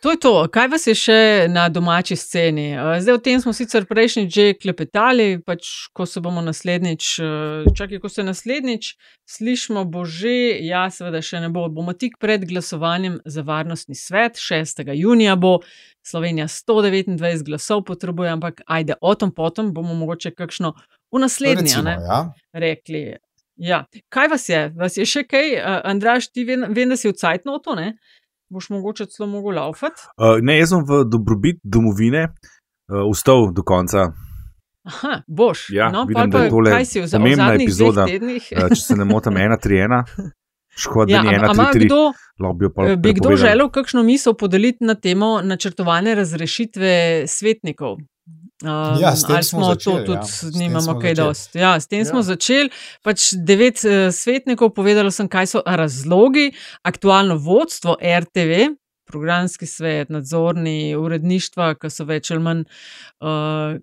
[0.00, 0.48] to je to.
[0.52, 2.70] Kaj vas je še na domači sceni?
[3.00, 8.00] Zdaj o tem smo sicer prejšnjič že klepetali, pač ko se bomo naslednjič, eh, čakaj,
[8.00, 8.94] ko se naslednjič
[9.28, 11.68] slišimo, bo že, ja, seveda še ne bo.
[11.68, 14.88] Bomo tik pred glasovanjem za varnostni svet, 6.
[14.96, 15.60] junija bo.
[16.00, 20.72] Slovenija 129 glasov potrebuje, ampak ajde, o tom potom bomo mogoče kakšno
[21.12, 22.00] v naslednji, Recimo, ne?
[22.00, 22.32] ja.
[22.52, 23.18] rekli.
[23.58, 23.84] Ja.
[24.08, 24.60] Kaj vas je?
[24.78, 25.56] Vas je še kaj?
[25.58, 27.98] Uh, Andraš, ti vem, vem, da si v cajtnotu, ne?
[28.50, 30.00] Boš mogoče celo mogel laufati.
[30.16, 34.12] Uh, ne, jaz sem v dobrobit domovine uh, ustal do konca.
[34.88, 35.66] Aha, boš.
[35.70, 38.06] Ja, no, vidim, pol da je pa tole kaj si v, pomembna zadnjih epizoda.
[38.06, 38.46] dveh tednih?
[38.56, 40.04] Uh, če se ne motim, ena, tri, ena.
[40.78, 41.88] Škoda, Ja, da ni a- ena, a ima tri, tri.
[41.90, 46.92] kdo, bi pa eh, bi kdo želel kakšno misel podeliti na temo načrtovane razrešitve
[47.26, 47.96] svetnikov?
[48.58, 50.20] Um, Ja, s tem ali smo smo začeli, to ja.
[50.20, 51.28] tudi S tem nimamo smo kaj začeli.
[51.28, 51.58] dosti.
[51.58, 52.04] Ja, s tem Ja.
[52.04, 52.70] smo začeli.
[53.02, 56.52] Pač devet uh, svetnikov, povedala sem, kaj so razlogi,
[56.82, 58.74] aktualno vodstvo RTV,
[59.06, 62.64] programski svet, nadzorni, uredništva, ki so več ali manj,
[63.20, 63.78] uh,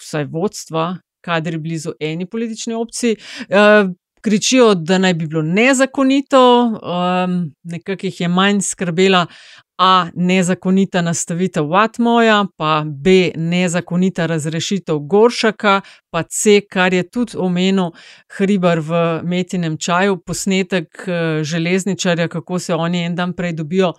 [0.00, 0.86] vsaj vodstva,
[1.20, 3.16] kadri blizu eni politični opciji.
[3.50, 3.90] Uh,
[4.24, 6.40] Kričijo, da naj bi bilo nezakonito,
[6.80, 9.26] um, nekako jih je manj skrbela,
[9.78, 10.06] A.
[10.14, 13.30] Nezakonita nastavitev Watmoja, pa B.
[13.36, 16.60] Nezakonita razrešitev Goršaka, pa C.
[16.70, 17.90] Kar je tudi omenil
[18.36, 23.92] Hribar v Metinem čaju, posnetek eh, železničarja, kako se oni en dan prej dobijo,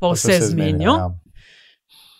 [0.00, 0.90] pa Pa se vse zmenijo.
[0.90, 1.10] ja.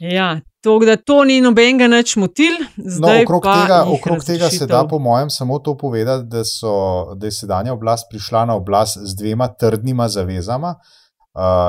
[0.03, 4.51] Ja, to, da to ni nobenega nič motil, No, zdaj okrog pa tega, okrog tega
[4.51, 8.45] se razrešitev- da, po mojem, samo to povedati, da, so, da je sedanja oblast prišla
[8.45, 10.69] na oblast z dvema trdnima zavezama.
[10.69, 11.02] Uh,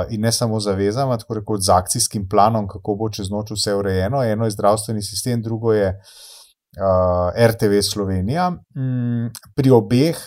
[0.09, 4.23] in ne samo zavezama, tako rekoč z akcijskim planom, kako bo čez noč vse urejeno.
[4.23, 8.49] Eno je zdravstveni sistem, drugo je uh, RTV Slovenija.
[8.51, 10.19] Mm, pri obeh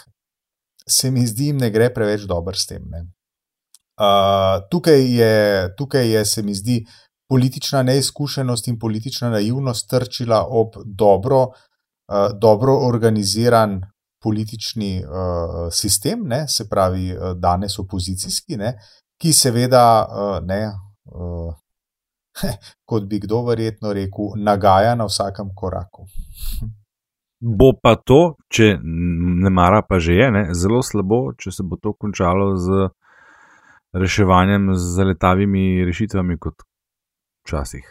[0.88, 2.82] se mi zdi, jim ne gre preveč dobro s tem.
[2.90, 3.04] ne.
[4.00, 6.84] Uh, tukaj, je, tukaj je, se mi zdi,
[7.28, 13.80] politična neizkušenost in politična naivnost trčila ob dobro, uh, dobro organiziran
[14.22, 18.74] politični uh, sistem, ne, se pravi, uh, danes opozicijski, ne,
[19.20, 20.62] ki seveda uh, ne.
[21.04, 21.54] Uh,
[22.88, 26.06] Kot bi kdo verjetno rekel, nagaja na vsakem koraku.
[27.40, 31.76] bo pa to, če ne mara, pa že je, ne, zelo slabo, če se bo
[31.76, 32.88] to končalo z
[33.96, 36.64] reševanjem z letavimi rešitvami, kot
[37.44, 37.86] včasih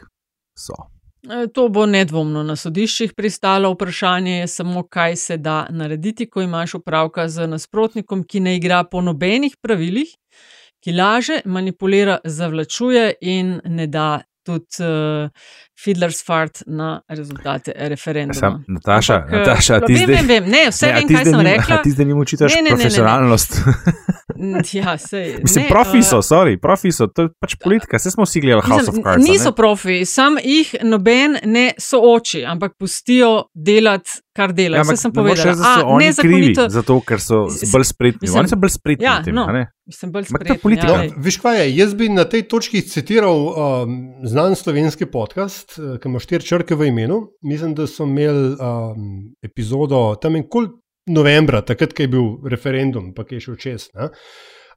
[0.58, 0.90] so.
[1.26, 3.72] E, To bo nedvomno na sodiščih pristalo.
[3.74, 8.84] Vprašanje je samo, kaj se da narediti, ko imaš opravka z nasprotnikom, ki ne igra
[8.84, 10.12] po nobenih pravilih,
[10.86, 14.86] ki laže, manipulira, zavlačuje in ne da tudi
[15.76, 18.34] uh, Fiddler's Fart na rezultate referenduma.
[18.34, 21.08] Sam, Nataša, Ampak, eh, Nataša, ti vem, zdaj, vem, vem, ne, vse Ne, a vem,
[21.08, 21.76] ti kaj sem ni- rekla.
[21.76, 22.76] a Ti zdaj njim učitaš Ne, ne, ne, ne, ne.
[22.78, 23.52] profesionalnost.
[24.36, 27.98] Mm, Ja, sej, Mislim, ne, profi eh, so, sorry, profi so, to je pač politika,
[27.98, 29.16] vse smo vsi gledali House of Mislim, Cards.
[29.16, 29.32] a ne?
[29.32, 34.76] niso profi, sam jih noben ne sooči, ampak pustijo delati, kar delajo.
[34.76, 36.22] Ja, ampak sem ne reči, da so A, oni nezakonito-
[36.58, 38.20] krivi, zato ker so bolj spretni.
[38.22, 39.36] mislim- Oni so bolj spretni Ja, tem.
[39.36, 39.64] no, a ne?
[39.86, 40.88] mislim, bolj spretni, politika.
[41.00, 41.10] ja.
[41.18, 41.76] Veš kaj je?
[41.78, 43.96] Jaz bi na tej točki citiral um,
[44.26, 47.22] znan slovenski podcast, eh, ki ima štiri črke v imenu.
[47.43, 49.07] Mislim, da so imeli um,
[49.43, 50.70] epizodo tam in kol
[51.11, 53.89] novembra, takrat, ko je bil referendum, pa je šel čez.
[53.93, 54.09] Ne?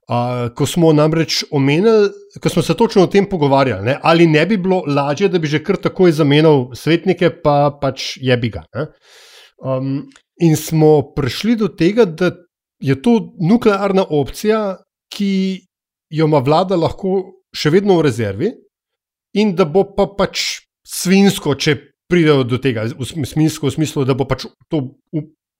[0.09, 2.09] Uh, ko smo namreč omenili,
[2.41, 3.97] ko smo se točno o tem pogovarjali, ne?
[4.01, 8.37] ali ne bi bilo lažje, da bi že kar takoj zamenjal svetnike, pa pač je
[8.37, 8.65] bi ga.
[8.73, 8.87] ne.
[9.59, 10.07] Um,
[10.41, 12.31] in smo prišli do tega, da
[12.81, 14.79] je to nuklearna opcija,
[15.13, 15.59] ki
[16.09, 18.51] jo ima vlada lahko še vedno v rezervi,
[19.37, 21.77] in da bo pa pač svinsko, če
[22.09, 24.87] pridejo do tega, v sm- svinsko v smislu, da bo pač to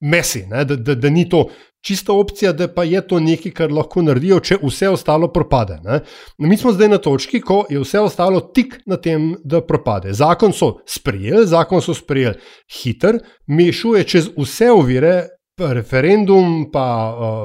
[0.02, 1.44] mesi, ne, da, da, da ni to
[1.86, 5.80] čista opcija, da pa je to nekaj, kar lahko naredijo, če vse ostalo propade.
[5.84, 6.00] Ne.
[6.40, 10.14] Mi smo zdaj na točki, ko je vse ostalo tik na tem, da propade.
[10.16, 12.40] Zakon so sprejeli, zakon so sprejeli
[12.80, 15.16] hiter, mešuje čez vse ovire,
[15.60, 16.86] referendum, pa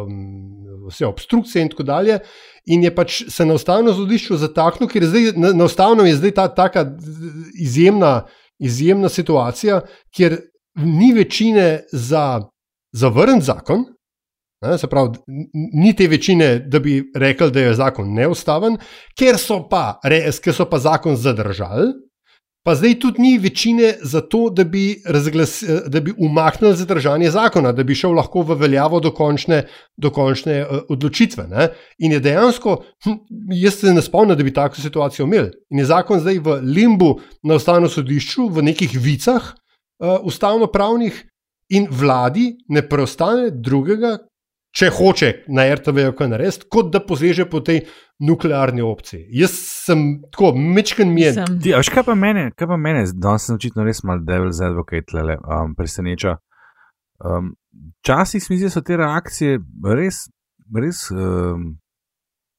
[0.07, 0.18] um,
[0.87, 2.18] vse obstrukcije in tako dalje.
[2.67, 6.17] In je pač se na ustavnem sodišču zataknil, ker je zdaj na, na ustavnem je
[6.17, 6.87] zdaj ta taka
[7.61, 8.25] izjemna,
[8.59, 9.83] izjemna situacija,
[10.15, 10.39] kjer
[10.81, 12.41] ni večine za
[12.95, 13.85] zavrniti zakon.
[14.81, 15.19] Se pravi,
[15.77, 18.79] ni te večine, da bi rekli, da je zakon neustaven,
[19.19, 21.91] ker so pa, res, ker so pa zakon zadržali,
[22.65, 27.73] pa zdaj tudi ni večine za to, da bi, razglas, da bi umaknili zadržanje zakona,
[27.73, 31.45] da bi šel lahko v veljavo do končne, do končne uh, odločitve.
[31.51, 31.69] Ne?
[31.99, 33.19] In je dejansko, hm,
[33.53, 35.53] jaz se ne spomnim, da bi tako situacijo imeli.
[35.71, 41.25] In je zakon zdaj v limbu na ustavnem sodišču, v nekih vicah uh, ustavno-pravnih,
[41.69, 44.19] in vladi ne preostane drugega,
[44.75, 47.85] če hoče na RTV-ju kaj narediti, kot da poseže po tej
[48.25, 49.27] nuklearni opciji.
[49.39, 49.55] Jaz
[49.87, 51.35] sem tako, mečken mi je.
[51.62, 55.14] Ti, veš, kaj pa mene, kaj pa mene, danes sem očitno res mal devil's advocate,
[55.14, 56.39] lele, um, preseneča.
[57.25, 57.55] Um,
[58.03, 59.59] Včasih um, se mi zdi, da so te reakcije
[59.95, 60.25] res,
[60.75, 61.72] res, um,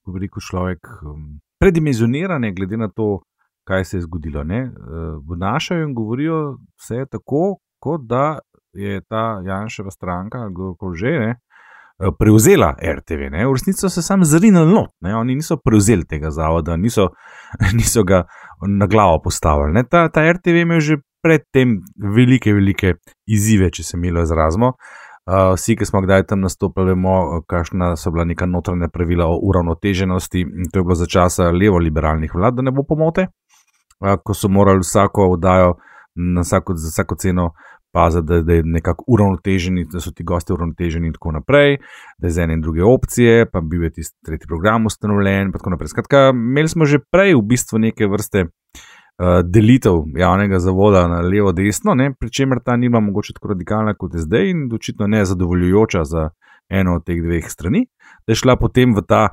[0.03, 3.25] kako bi rekel človek, um, predimenzionirane, glede na to,
[3.67, 4.43] kaj se je zgodilo.
[4.43, 4.63] ne.
[4.63, 8.39] Uh, Vnašajo in govorijo vse tako, kot da
[8.75, 11.31] je ta Janševa stranka, kdo že ne.
[11.99, 13.47] Eh, Prevzela RTV, ne?
[13.47, 15.15] v resnici so se sam zrinili not, ne?
[15.15, 17.09] oni niso prevzeli tega zavoda, niso,
[17.79, 18.23] niso ga
[18.67, 19.73] na glavo postavili.
[19.73, 19.83] Ne?
[19.83, 22.93] Ta, ta RTV ima že predtem velike, velike
[23.27, 24.75] izzive, če se milo izrazimo.
[25.25, 29.39] Uh, vsi, ki smo kdaj tam nastopili, vemo, kakšna so bila neka notranja pravila o
[29.41, 30.43] uravnoteženosti.
[30.69, 34.85] To je bilo za časa levo-liberalnih vlad, da ne bo pomote, uh, ko so morali
[34.85, 35.73] vsako oddajo
[36.15, 37.47] na vsako, za vsako ceno
[37.95, 41.77] paziti, da, da je nekako uravnotežen, da so ti gosti uravnoteženi in tako naprej,
[42.19, 45.47] da je z ene in druge opcije, pa bi bil tisti tretji program ustanovljen.
[45.47, 45.93] in tako naprej.
[45.95, 51.51] Skratka, imeli smo že prej v bistvu neke vrste uh, delitev javnega zavoda na levo,
[51.51, 56.03] desno, pri čemer ta nima mogoče tako radikalna kot je zdaj in očitno ne zadovoljujoča
[56.05, 56.29] za
[56.69, 57.85] eno od teh dveh strani,
[58.27, 59.29] da je šla potem v ta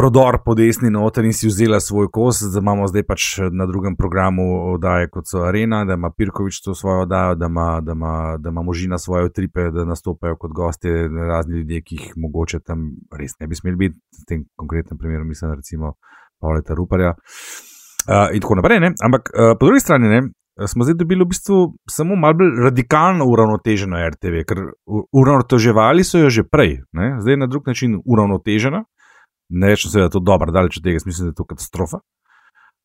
[0.00, 3.96] prodor po desni noter in si vzela svoj kos, da imamo zdaj pač na drugem
[3.96, 8.12] programu oddaje kot so Arena, da ima Pirkovič to svojo oddajo, da ima, da ima,
[8.40, 12.86] da ima možina svoje utripe, da nastopajo kot gostje razni ljudje, ki jih mogoče tam
[13.18, 15.92] res ne bi smeli biti, v tem konkretnem primeru mislim recimo
[16.40, 17.10] Pavleta Ruparja.
[18.08, 18.92] Uh, in tako naprej, ne?
[19.04, 20.22] ampak uh, po drugi strani ne,
[20.66, 21.58] smo zdaj dobili v bistvu
[21.90, 24.64] samo malo bolj radikalno uravnoteženo RTV, ker
[25.12, 27.18] uravnoteževali so jo že prej, ne?
[27.20, 28.80] zdaj je na drug način uravnotežena.
[29.50, 32.00] Ne rečem, seveda, da je to dobro, daleč od tega, mislim, da je to katastrofa.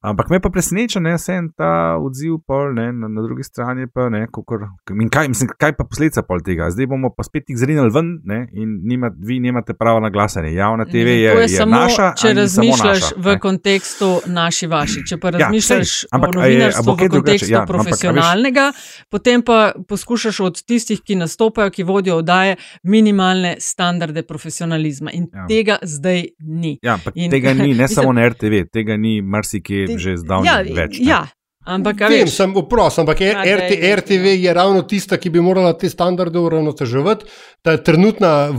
[0.05, 3.87] Ampak me pa preseneča, ne, vse en ta odziv, pol, ne, na, na drugi strani
[3.87, 6.69] pa ne, kakor, in kaj, mislim, kaj pa posledica pol tega?
[6.69, 10.53] Zdaj bomo pa spet jih zrinili ven ne, in nima, vi nimate prava na glasanje.
[10.53, 13.39] Javna TV je, to je, je samo, naša, če razmišljaš naša, v ne.
[13.39, 15.05] kontekstu naši vaši.
[15.05, 17.73] Če pa Ja, razmišljaš o ampak je- a novinarstvu bo v kontekstu Ja, ampak a
[17.73, 18.65] veš- profesionalnega,
[19.09, 25.11] potem pa poskušaš od tistih, ki nastopajo, ki vodijo oddaje, minimalne standarde profesionalizma.
[25.11, 25.45] In Ja.
[25.47, 26.79] tega zdaj ni.
[26.81, 30.69] Ja, ampak In- tega ni, ne mislim- samo na RTV, tega ni marsikje že zdavnaj
[30.69, 30.99] ja, več.
[30.99, 31.09] ne.
[31.09, 31.23] Ja,
[31.65, 35.31] Ampak, a Vem, veš, sem vprost, ampak je, Ma, RT, RTV je ravno tista, ki
[35.33, 37.25] bi morala te standarde uravnoteževati.
[37.65, 38.51] Ta trenutna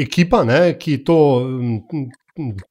[0.00, 1.18] ekipa, ne, ki to.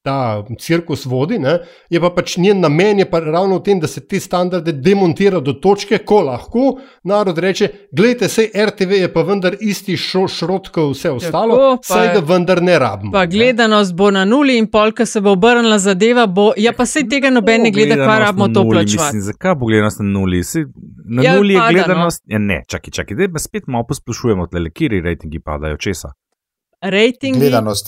[0.02, 1.58] Ta cirkus vodi, ne,
[1.90, 5.40] je pa pač njen namen je pa ravno v tem, da se te standarde demontira
[5.40, 6.64] do točke, ko lahko
[7.04, 11.76] narod reče: Glejte, sej RTV je pa vendar isti šo, šrot kot vse ostalo, Tako,
[11.78, 13.12] pa- saj ga vendar ne rabimo.
[13.12, 16.26] Pa gledanost bo na nuli in polka se bo obrnila zadeva.
[16.26, 19.20] Bo, ja, pa se tega noben ne gleda, kva rabimo to plačevati.
[19.20, 20.42] Zakaj bo gledanost na nuli?
[20.44, 20.64] Saj
[21.06, 21.72] na Ja, nuli je pada, no.
[21.72, 22.22] gledanost.
[22.26, 26.12] Ja, ne, čakaj, čakaj, da spet malo posplošujemo, tle, kje rejtingi padajo, česa.
[26.90, 27.40] Rejtingi.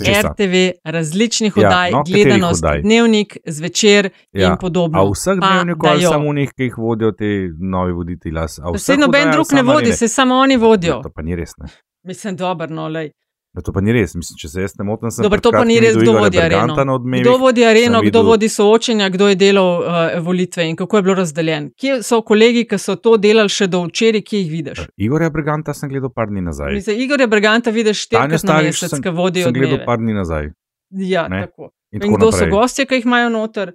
[0.05, 0.29] Česa?
[0.29, 2.83] RTV, različnih Ja, oddaj, no, katerih gledanost, oddaj?
[2.83, 5.01] dnevnik, zvečer Ja, in podobno.
[5.01, 8.35] A vseh dnevnikov ali samo njih, ki jih vodijo ti novi voditelji?
[8.79, 10.95] Saj noben drug ne vodi, se samo oni vodijo.
[10.95, 11.51] Ja, To pa ni res.
[11.59, 11.67] Ne?
[12.05, 13.11] Mislim, dobro, no, lej.
[13.57, 14.13] Ja, to pa ni res.
[14.15, 16.75] Mislim, če se jaz ne motim, sem pred to pa ni res, kdo vodi areno.
[16.95, 17.23] Odmevih.
[17.25, 19.87] Kdo vodi areno, kdo videl- vodi soočenja, kdo je delal uh,
[20.21, 21.71] volitve in kako je bilo razdeljen.
[21.73, 24.85] Kje so kolegi, ki so to delali še do včeraj, ki jih vidiš?
[24.99, 26.75] Igorja Berganta sem gledal par dni nazaj.
[26.75, 30.53] Mislim, Igorja Briganta vidiš štirikrat na mesec, sem, ki vodi sem gledal par dni nazaj.
[30.93, 31.47] Ja, ne.
[31.47, 31.73] tako.
[31.91, 32.51] In, In tako kdo so naprej.
[32.53, 33.73] gostje, ki jih imajo noter?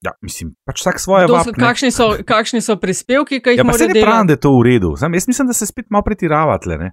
[0.00, 3.58] Ja, mislim, pač vsak svoje Kdo so, vap, kakšni, so, kakšni so prispevki, ki jih
[3.58, 4.26] Ja, se morajo ne pravim, delati?
[4.26, 4.90] da je to v redu.
[4.96, 6.76] Sam, jaz mislim, da se spet malo pretiravate.
[6.80, 6.88] Ne?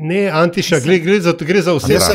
[0.00, 2.14] Ne, Antiša, gre, gre, za, gre za vse, kar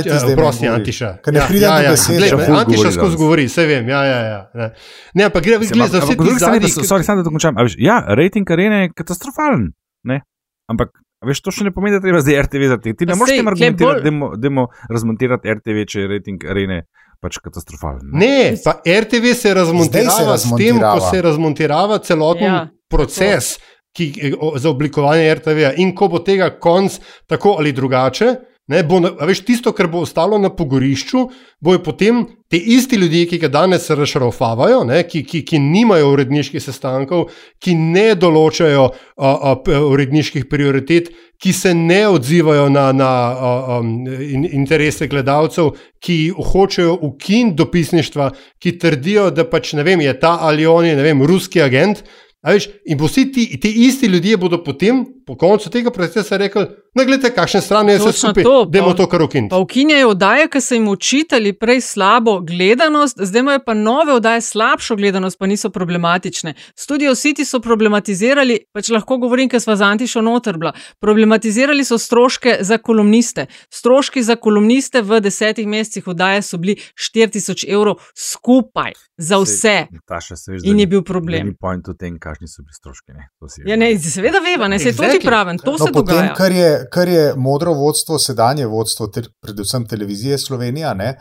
[0.00, 0.68] ti zdaj Prosti?
[0.68, 1.08] Antiša.
[1.18, 2.18] Ker ne pridem do besede.
[2.18, 3.16] glej, Še ful Antiša skozi danes.
[3.16, 3.88] govori, vse vem.
[3.88, 4.68] Ja, ja, ja, ne.
[5.12, 7.30] ne, ampak gre, Mislim, gre za vse drugi strani, da so- sorry, samo da to
[7.30, 7.54] končam.
[7.54, 9.72] A Veš, ja, rejting arene je katastrofalen.
[10.04, 10.20] Ne?
[10.68, 10.88] Ampak.
[11.16, 12.94] a Veš, to še ne pomeni, da treba zdaj RTV tega.
[12.94, 16.78] Ti ne Pa moreš tem argumentirati, bolj- dajmo, dajmo razmontirati RTV, če je rejting arene
[17.18, 18.04] pač katastrofalen.
[18.12, 18.20] Ne?
[18.20, 21.10] Ne, pa RTV se razmontirava s tem, ko razmontirava.
[21.10, 23.56] se razmontirava celoten Ja, ja, proces
[23.96, 25.72] ki, o- za oblikovanje RTV.
[25.82, 28.34] In ko bo tega konc tako ali drugače.
[28.66, 31.20] Ne, bo, veš, tisto, kar bo ostalo na pogorišču,
[31.62, 36.62] bojo potem ti isti ljudje, ki ga danes razšraufavajo, ne, ki, ki, ki nimajo uredniških
[36.62, 37.28] sestankov,
[37.62, 39.54] ki ne določajo a, a,
[39.92, 43.80] uredniških prioritet, ki se ne odzivajo na, na a, a,
[44.26, 50.40] in, interese gledalcev, ki hočejo ukiniti dopisništva, ki trdijo, da pač ne vem, je ta
[50.42, 52.02] ali on je ne vem, ruski agent.
[52.46, 56.66] Veš, in vsi ti, ti isti ljudje bodo potem, po koncu tega procesa, rekli:
[56.96, 59.50] No, gledite, kakšne strani je vse skupaj, to, da pa- to kar ukiniti.
[59.50, 64.40] Pa ukinjajo oddaje, ki so jim učitali prej slabo gledanost, zdaj imajo pa nove oddaje
[64.40, 66.54] slabšo gledanost, pa niso problematične.
[66.74, 70.72] Studio City so problematizirali, pač lahko govorim, ker smo z Antišo noterbla.
[71.00, 73.46] Problematizirali so stroške za kolumniste.
[73.70, 79.86] Stroški za kolumniste v desetih mesecih oddaje so bili 4000 evrov skupaj za vse.
[80.06, 81.46] Taša, se veš, In da je bil da problem.
[81.46, 83.12] Ni point v tem, kakšni so bili stroški.
[83.12, 83.28] Ne?
[83.66, 85.28] Ja, ne, seveda veva, ne, se to Exactly.
[85.28, 86.34] pravim, to No, se potem, dogaja.
[86.34, 91.16] kar je, kar je modro vodstvo, sedanje vodstvo, ter, predvsem televizije Slovenija, ne,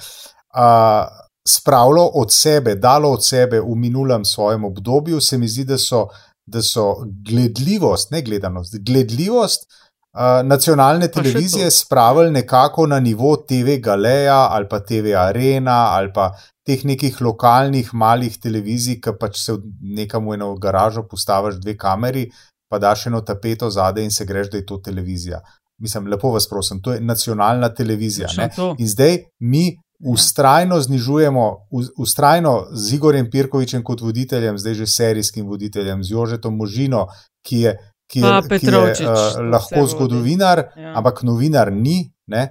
[0.54, 1.08] a,
[1.48, 6.08] spravilo od sebe, dalo od sebe v minulem svojem obdobju, se mi zdi, da so,
[6.46, 6.96] da so
[7.30, 9.68] gledljivost, ne gledanost, gledljivost.
[10.16, 16.14] Uh, nacionalne Pa televizije spravili nekako na nivo TV Galeja ali pa TV Arena ali
[16.14, 16.32] pa
[16.66, 22.30] teh nekih lokalnih malih televizij, ki pač se nekam v eno garažo postaviš dve kameri,
[22.76, 25.40] pa daš eno tapeto zadaj in se greš, da je to televizija.
[25.78, 28.28] Mislim, lepo vas prosim, to je nacionalna televizija.
[28.56, 28.76] To.
[28.80, 35.48] In zdaj mi ustrajno znižujemo, u- ustrajno z Igorjem Pirkovičem kot voditeljem, zdaj že serijskim
[35.48, 37.08] voditeljem, z Jožetom Možino,
[37.42, 38.26] ki je, ki je,
[38.60, 39.16] ki je uh,
[39.52, 40.94] lahko zgodovinar, Ja.
[40.96, 42.12] ampak novinar ni.
[42.28, 42.50] Ne?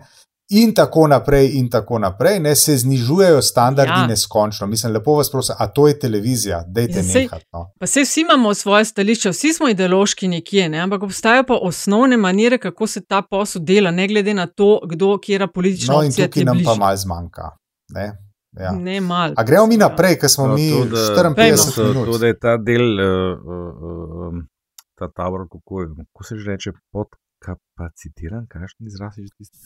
[0.51, 4.07] In tako naprej, in tako naprej, ne, se znižujejo standardi Ja.
[4.07, 4.67] neskončno.
[4.67, 7.45] Mislim, lepo vas prosim, a to je televizija, dajte Ja, nehati.
[7.53, 7.71] No.
[7.81, 10.79] Pa vse vsi imamo svoje stališče, vsi smo ideološki nekje, ne?
[10.79, 15.19] ampak obstajajo pa osnovne manire, kako se ta posel dela, ne glede na to, kdo,
[15.19, 16.67] kera politična no, in opcija ti tukaj je nam bližje.
[16.67, 17.43] pa malo zmanjka.
[17.91, 18.13] Ne?
[18.55, 18.73] Ja.
[18.73, 19.35] Ne malo.
[19.37, 22.07] A gremo mi naprej, ker smo No, mi to, da- 54 to, minut.
[22.07, 24.47] To, da je ta del, uh, uh, um,
[24.95, 29.59] ta tabor, kako, je- kako se že reče, podkapacitiran, kakšen izraz je že tisti?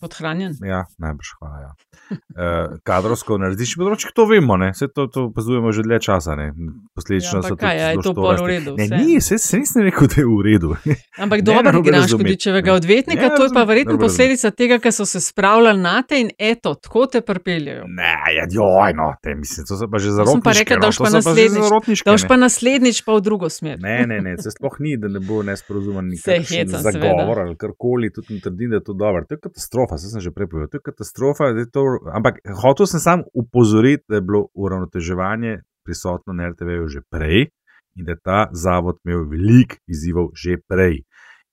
[0.00, 0.52] Podhranjen.
[0.60, 1.58] Ja, najbrž hvala.
[1.60, 1.70] Ja.
[2.10, 4.74] Uh, kadrovsko na različnih področjih to vemo, ne?
[4.74, 6.34] vse to, to opazujemo že dlje časa.
[6.36, 6.50] Ne?
[6.92, 9.56] Posledično Ja, pa so kaj, a je to pol v redu, Ne, ni, se, se
[9.56, 10.74] nisem rekel, da je v redu.
[11.24, 15.22] Ampak dobro igraš hudičevega odvetnika, Ne, to je pa verjetno posledica tega, ker so se
[15.24, 17.88] spravljali na te in eto, tako te pripeljajo.
[17.88, 20.60] Ne, ja, joj, no, te mislim, to so pa že Jaz sem pa zarotniške.
[20.60, 23.24] rekel, no, da boš to pa že naslednjič, zarotniške, da boš pa naslednjič pa v
[23.30, 23.80] drugo smer.
[23.80, 28.36] Ne, ne, ne, se sploh ni, da ne bo nesporazumen nikakšen zagovor ali karkoli, tudi
[28.36, 29.24] ne trdim, da je to dobro.
[29.24, 31.54] To je katastrofa, saj sem že prej povedal, to je katastrofa.
[31.72, 37.50] To, ampak hotel sem sam upozoriti, da je bilo uravnoteževanje prisotno na RTV-ju že prej
[37.96, 41.02] in da je ta zavod imel veliko izzivov že prej.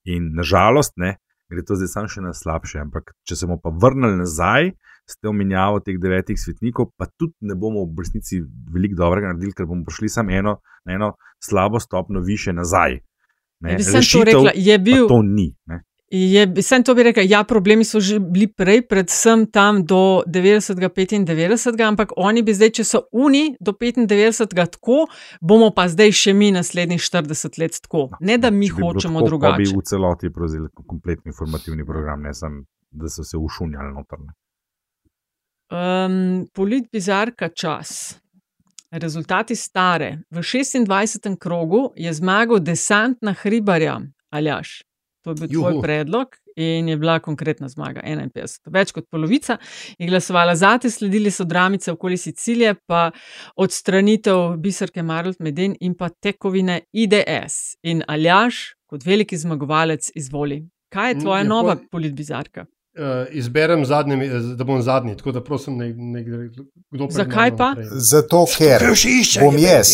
[0.05, 1.17] In nažalost, ne,
[1.49, 2.79] gre to zdaj samo še na slabše.
[2.79, 4.71] Ampak če se bomo pa vrnili nazaj,
[5.07, 9.55] s to menjavo teh devetih svetnikov, pa tudi ne bomo v resnici veliko dobrega naredili,
[9.55, 12.99] ker bomo prišli samo eno, eno slabo stopno više nazaj.
[13.59, 15.55] Ne, Ja bi sem to rekla, je bil- to ni.
[15.65, 15.83] Ne.
[16.09, 20.79] Je, sem to bi rekel, ja, problemi so že bili prej, predvsem tam do 90.
[20.79, 21.81] 95.
[21.83, 24.47] ampak oni bi zdaj, če so uni do 95.
[24.55, 25.07] tako,
[25.41, 28.07] bomo pa zdaj še mi naslednjih 40 let tako.
[28.23, 29.57] Ne da mi hočemo tako, drugače.
[29.57, 34.19] bi v celoti prevzeli kompletni informativni program, ne samo, da so se ušunjali noter.
[34.23, 34.31] ne.
[35.67, 38.15] Um, Polit bizarka čas.
[38.91, 40.23] Rezultati stare.
[40.31, 41.35] V 26.
[41.37, 43.99] krogu je zmagal desant na hribarja,
[44.31, 44.87] Aljaš.
[45.27, 45.81] To je bil tvoj Juhu.
[45.81, 48.47] predlog in je bila konkretna zmaga 51.
[48.67, 49.57] Več kot polovica
[49.93, 53.11] je glasovala za te, sledili so dramice okoli Sicilije, pa
[53.57, 57.57] odstranitev biserke Marlt Meden in pa tekovine IDS.
[57.83, 58.55] In Aljaš,
[58.85, 60.63] kot veliki zmagovalec, izvoli.
[60.89, 62.65] Kaj je tvoja Ja, nova pol- politbizarka?
[62.95, 67.51] Uh, izberem zadnji, eh, da bom zadnji, tako da prosim, ne, ne kdo pred Zakaj
[67.51, 67.67] mano pa?
[67.69, 67.85] naprej.
[67.91, 68.81] Zato, ker
[69.39, 69.91] bom jaz.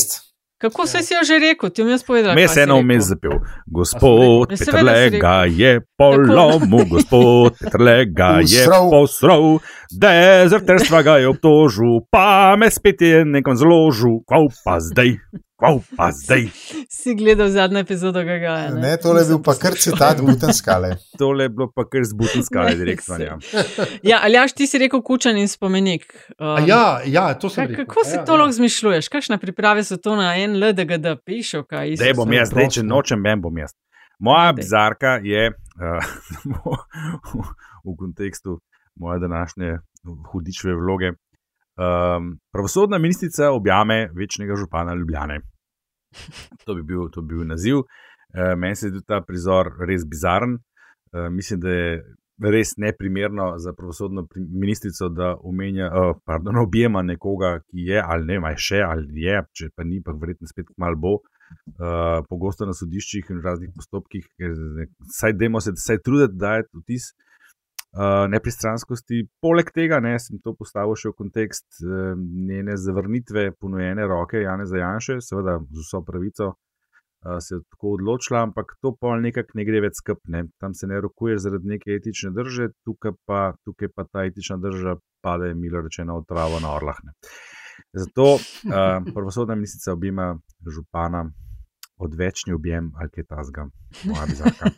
[0.63, 1.69] Kako se si jo že rekel?
[1.69, 2.35] Ti bom jaz povedala.
[2.35, 2.87] Me se eno rekel.
[2.87, 3.35] vmes zapel.
[3.67, 9.59] Gospod Ja, Petrlega je polomil, gospod Petrlega je posral,
[9.91, 15.19] dezerterstva ga je obtožil, pa me spet je nekam zložil, kvav pa zdaj,
[15.63, 16.47] kvav pa zdaj.
[16.89, 18.69] Si gledal zadnjo epizodo Gagaja.
[18.69, 20.95] Ne, Ne, tole je bil pa kar citat Butenskale.
[21.19, 23.15] Tole je bilo pa kar zbutenskale Ne, direktno.
[23.15, 23.37] se- Ja.
[24.03, 26.03] Ja, Aljaš, ti si rekel kučan in spomenik.
[26.31, 27.85] Um, A Ja, ja, to sem Kaj, rekel.
[27.85, 28.37] kako si ja, to ja.
[28.37, 29.07] lahko zmišljuješ?
[29.07, 31.63] Kakšne priprave so to na en LDGD pišel?
[31.63, 31.99] Kaj, Isus?
[31.99, 33.71] Zdaj bom jaz, zdaj, če nočem, mem bom jaz.
[34.19, 34.53] Moja Daj.
[34.53, 36.03] bizarka je uh,
[36.45, 36.53] v,
[37.85, 38.59] v kontekstu
[38.95, 39.77] moje današnje
[40.25, 41.11] hudičeve vloge.
[41.73, 45.39] Um, pravosodna ministrica objame večnega župana Ljubljane.
[46.65, 47.83] To bi bil, to bi bil naziv.
[48.33, 50.57] Uh, meni se je tudi ta prizor res bizaren.
[51.13, 51.97] Uh, mislim, da je
[52.53, 58.39] res neprimerno za pravosodno ministrico, da omenja, uh, pardon, objema nekoga, ki je ali ne,
[58.43, 61.13] ali še ali je, če pa ni, pa verjetno spet malo bo.
[61.77, 66.55] Uh, pogosto na sodiščih in raznih postopkih, ker ne- saj dajmo se vsaj truditi, da
[66.57, 67.11] je vtis
[67.93, 69.23] uh, nepristranskosti.
[69.41, 74.67] Poleg tega ne, sem to postavil še v kontekst uh, njene zavrnitve ponujene roke Jane
[74.69, 76.53] Zajanše, seveda z vso pravico.
[77.23, 80.47] Uh, se je tako odločila, ampak to pa nekako ne gre več skupne.
[80.59, 84.97] Tam se ne rokuješ zaradi neke etične drže, tukaj pa, tukaj pa ta etična drža
[85.23, 86.99] pade, milo rečeno, v travo na orlah.
[87.07, 87.15] Ne.
[87.95, 88.41] Zato uh,
[89.15, 90.33] pravosodna ministrica objema
[90.67, 91.29] župana,
[91.97, 93.67] odvečni objem ali kaj tasga,
[94.03, 94.69] moja bizarka.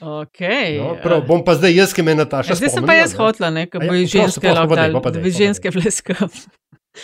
[0.00, 0.78] Okay.
[0.78, 2.54] No, prav, bom pa zdaj jaz, ki me Nataša.
[2.54, 4.76] Zdaj sem pa jaz hotla, ne, A ja, bo ženske lahko
[5.10, 6.28] da bi ženske bleskav.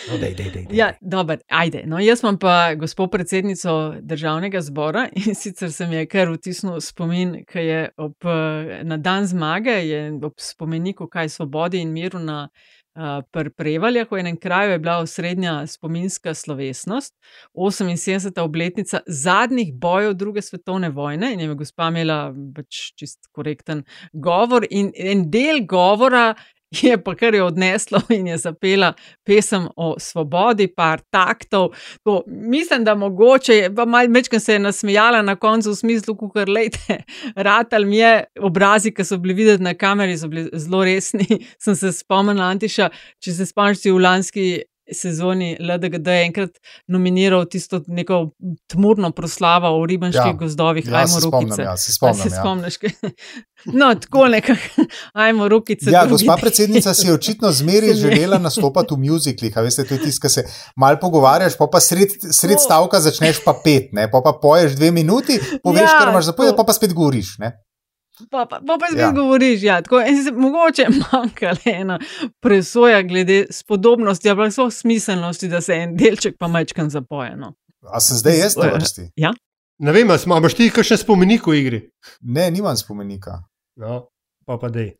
[0.07, 0.77] No, dej, dej, dej, dej.
[0.77, 1.81] Ja, dober, ajde.
[1.89, 6.79] No, jaz imam pa gospod predsednico državnega zbora in sicer se mi je kar vtisnil
[6.79, 12.19] spomin, ki je ob, eh, na dan zmage, je ob spomeniku kaj svobodi in miru
[12.19, 12.80] na uh,
[13.55, 17.13] Prevaljah, v enem kraju je bila osrednja spominska slovesnost,
[17.55, 18.39] 78.
[18.41, 23.83] obletnica zadnjih bojev druge svetovne vojne in je gospa imela pač čist korekten
[24.13, 26.33] govor in en del govora
[26.81, 28.93] je pa kar je odneslo in je zapela
[29.27, 31.71] pesem o svobodi, par taktov.
[32.03, 36.15] To, mislim, da mogoče je, pa malo večkrat se je nasmejala na koncu v smislu,
[36.33, 37.03] kar lejte,
[37.35, 41.27] ratal mi je obrazi, ki so bili videti na kameri, so bili zelo resni.
[41.63, 44.47] Sem se spomnila, Antiša, če se spomniš, si v lanski
[44.93, 46.49] sezoni LDGD je enkrat
[46.87, 48.29] nominiral tisto neko
[48.67, 50.33] tmurno proslavo o ribanskih Ja.
[50.33, 51.61] gozdovih, Ja, ajmo rukice.
[51.61, 52.41] ja, se A spomnim, se ja.
[52.41, 52.75] spomniš?
[53.65, 54.83] No, tako nekako,
[55.15, 55.91] ajmo rukice.
[55.91, 59.57] Ja, gospa predsednica si je očitno zmeri želela nastopati v muziklih.
[59.57, 60.43] a Veste, to je tisto, kar se
[60.75, 64.11] malo pogovarjaš, pa, pa sred, sred stavka začneš pa pet, ne?
[64.11, 66.57] pa, pa poješ dve minuti, poveš, Ja, kar imaš za povedati, to.
[66.57, 67.37] pa, pa spet govoriš.
[67.37, 67.51] Ne?
[68.29, 69.11] Pa, pa, pa, pa spet Ja.
[69.11, 71.99] govoriš, ja, tako, se, mogoče manjka le ena
[72.39, 77.35] presoja glede spodobnosti, ampak so smiselnosti, da se en delček pa mečkan zapoje.
[77.35, 77.53] No.
[77.87, 79.09] A sem zdaj jaz na vrsti?
[79.15, 79.33] Ja.
[79.79, 81.79] Ne vem, ali imaš ti kakšen spomenik v igri?
[82.21, 83.39] Ne, nimam spomenika.
[83.81, 84.11] No,
[84.45, 84.93] pa pa dej.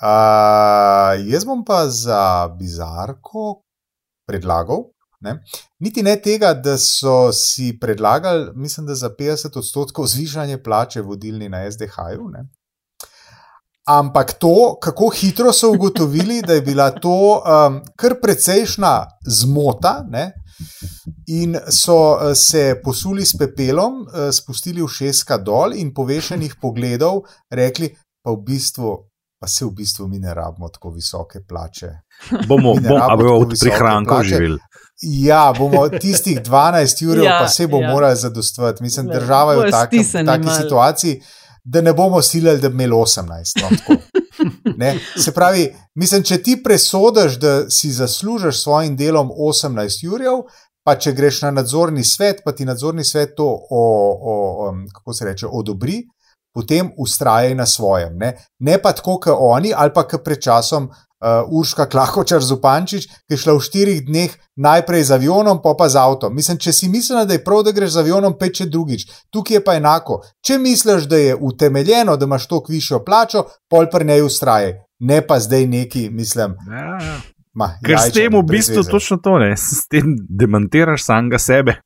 [0.00, 3.60] Uh, jaz bom pa za bizarko
[4.26, 4.93] predlagal.
[5.24, 5.38] Ne?
[5.80, 11.48] Niti ne tega, da so si predlagali, mislim, da za 50 odstotkov zvišanje plače vodilni
[11.48, 12.30] na SDH-ju.
[13.88, 20.32] Ampak to, kako hitro so ugotovili, da je bila to um, kar precejšna zmota, ne?
[21.26, 27.24] in so eh, se posuli s pepelom, eh, spustili v šeska dol in povešenih pogledov
[27.50, 27.90] rekli,
[28.22, 28.94] pa v bistvu,
[29.40, 31.90] pa se v bistvu mi ne rabimo tako visoke plače.
[32.48, 34.28] Bomo, Mi ne bom, a rabimo bomo tako od visoke prihrankov plače.
[34.28, 34.58] živeli.
[35.02, 37.90] Ja, bomo tistih 12 ur, Ja, pa se bo ja.
[37.90, 38.82] morali zadostovati.
[38.82, 40.56] Mislim, država je v taki malo.
[40.62, 41.22] situaciji,
[41.64, 43.62] da ne bomo silili, da bi imeli 18.
[43.62, 44.02] No, tako.
[44.76, 44.98] Ne?
[45.16, 50.42] Se pravi, mislim, če ti presodiš, da si zaslužiš svojim delom 18 urjev,
[50.84, 53.84] pa če greš na nadzorni svet, pa ti nadzorni svet to, o,
[54.20, 54.34] o,
[54.66, 56.02] o, kako se reče, odobri,
[56.54, 58.18] potem ustrajaj na svojem.
[58.18, 60.90] Ne, ne pa tako, kot oni, ali pa kot pred časom
[61.24, 65.88] uh, Urška Klahočar Zupančič, ki je šla v štirih dneh najprej z avionom, pa pa
[65.88, 66.34] z avtom.
[66.36, 69.08] Mislim, če si misliš, da je prav, da greš z avionom, peče drugič.
[69.32, 70.20] Tukaj je pa enako.
[70.44, 74.74] Če misliš, da je utemeljeno, da imaš toliko višjo plačo, pol pri njej ustrajaj.
[75.00, 76.58] Ne pa zdaj neki, mislim.
[76.70, 77.16] Ja, ja.
[77.54, 78.90] Ma, Ker s jajčan, tem v bistvu veze.
[78.90, 79.52] točno to, ne?
[79.56, 81.76] s tem demantiraš samega sebe.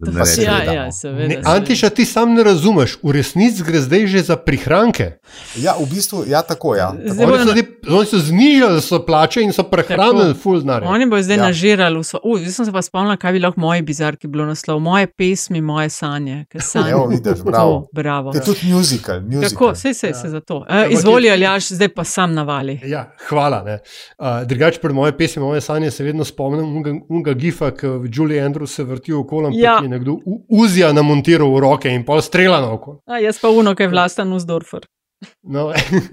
[0.00, 0.44] Da ne rečem.
[0.44, 1.28] Ja, ja, seveda.
[1.28, 1.40] Ne.
[1.44, 5.18] Antiša, ti sam ne razumeš, v resnici gre zdaj že za prihranke.
[5.56, 6.92] Ja, v bistvu, ja, tako ja.
[6.92, 7.14] Tako.
[7.14, 10.84] Zdaj Oni so, zdaj, oni so znižali so plače in so prehranili full denar.
[10.84, 11.40] Oni bodo zdaj Ja.
[11.40, 11.46] ja.
[11.46, 12.16] nažirali vse.
[12.18, 14.78] Uh, zdaj sem se pa spomnila, kaj bi lahko moji bizarki bilo naslov.
[14.80, 16.44] Moje pesmi, moje sanje.
[16.48, 16.90] ker Sanje.
[16.90, 17.72] Evo, vidiš, bravo.
[17.72, 18.32] To, bravo.
[18.32, 19.20] Je tudi musical.
[19.20, 19.50] musical.
[19.50, 20.56] Tako, vse se je za to.
[20.58, 22.80] Uh, Ampak izvoli, je- Aljaš, zdaj pa sam navali.
[22.84, 23.78] Ja, hvala.
[24.16, 28.38] Uh, Drugač, pri moje pesmi, moje sanje se vedno spomnim unga, unga gifa, ki Julie
[28.40, 29.80] Andrews se vrti okoli, Ja.
[29.88, 30.18] Je nekdo
[30.48, 33.00] uzija namontiral v roke in pol strela na oko.
[33.06, 34.84] A, jaz pa uno, kaj je vlastan Usdorfer.
[35.42, 35.72] No,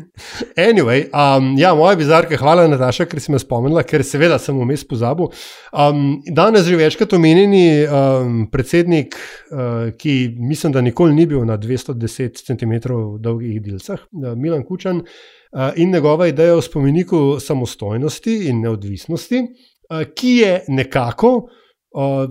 [0.69, 4.82] anyway, um, ja, moja bizarka, hvala Nataša, ker si me spomnila, ker seveda sem vmes
[4.89, 5.30] pozabil.
[5.69, 9.17] Um, danes že večkrat omenjeni um, predsednik,
[9.53, 12.73] uh, ki mislim, da nikoli ni bil na 210 cm
[13.21, 20.01] dolgih dilcah, uh, Milan Kučan uh, in njegova ideja o spomeniku samostojnosti in neodvisnosti, uh,
[20.15, 21.61] ki je nekako uh,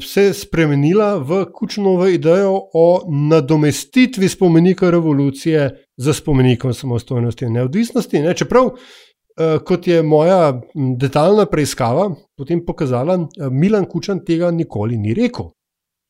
[0.00, 3.00] se spremenila v Kučanovo idejo o
[3.30, 8.20] nadomestitvi spomenika revolucije z spomenikom samostojnosti in neodvisnosti.
[8.20, 8.34] Ne?
[8.34, 15.14] Čeprav, uh, kot je moja detaljna preiskava potem pokazala, uh, Milan Kučan tega nikoli ni
[15.14, 15.52] rekel.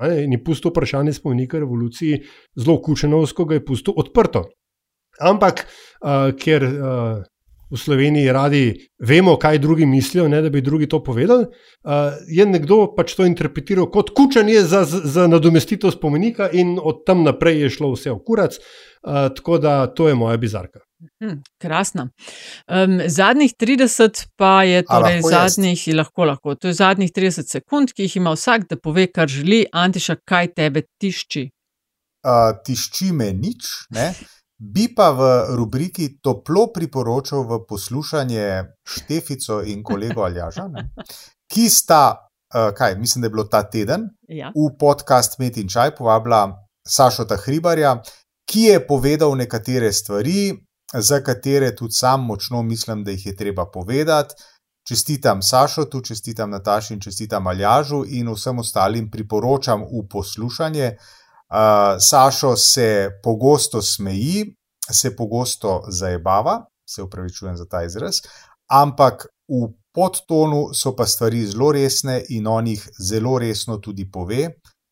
[0.03, 2.19] Ne, in je pustil vprašanje spomenika revoluciji
[2.59, 4.49] zelo kučenovsko, ga je pustil odprto.
[5.21, 5.67] Ampak,
[6.03, 7.23] uh, ker uh,
[7.71, 8.63] v Sloveniji radi
[8.99, 11.91] vemo, kaj drugi mislijo, ne da bi drugi to povedali, uh,
[12.29, 17.25] je nekdo pač to interpretiral kot kučanje za, za, za nadomestitev spomenika, in od tam
[17.25, 18.59] naprej je šlo vse v kurac.
[19.05, 20.81] Uh, tako da to je moja bizarka.
[21.21, 22.09] Hm, krasna.
[22.69, 25.57] Um, zadnjih 30 pa je torej lahko jaz?
[25.57, 26.55] zadnjih, lahko, lahko.
[26.55, 29.67] To je zadnjih 30 sekund, ki jih ima vsak, da pove, kar želi.
[29.73, 31.51] Antiša, kaj tebe tišči?
[32.25, 34.13] uh, tišči me nič, ne?
[34.59, 35.21] Bi pa v
[35.57, 40.91] rubriki toplo priporočal v poslušanje Štefico in kolego Aljaža, ne?
[41.51, 44.53] ki sta, uh, kaj, mislim, da je bilo ta teden, Ja.
[44.55, 46.55] v podcast Met in Čaj povabila
[46.89, 48.01] Sašota Hribarja,
[48.47, 50.55] ki je povedal nekatere stvari,
[50.95, 54.35] za katere tudi sam močno mislim, da jih je treba povedati.
[54.89, 60.87] Čestitam Sašotu, čestitam Nataši in čestitam Aljažu in vsem ostalim priporočam v poslušanje.
[60.93, 61.24] Uh,
[62.01, 64.57] Sašo se pogosto smeji,
[64.91, 68.21] se pogosto zajebava, se upravičujem za ta izraz,
[68.71, 74.49] ampak v podtonu so pa stvari zelo resne in on jih zelo resno tudi pove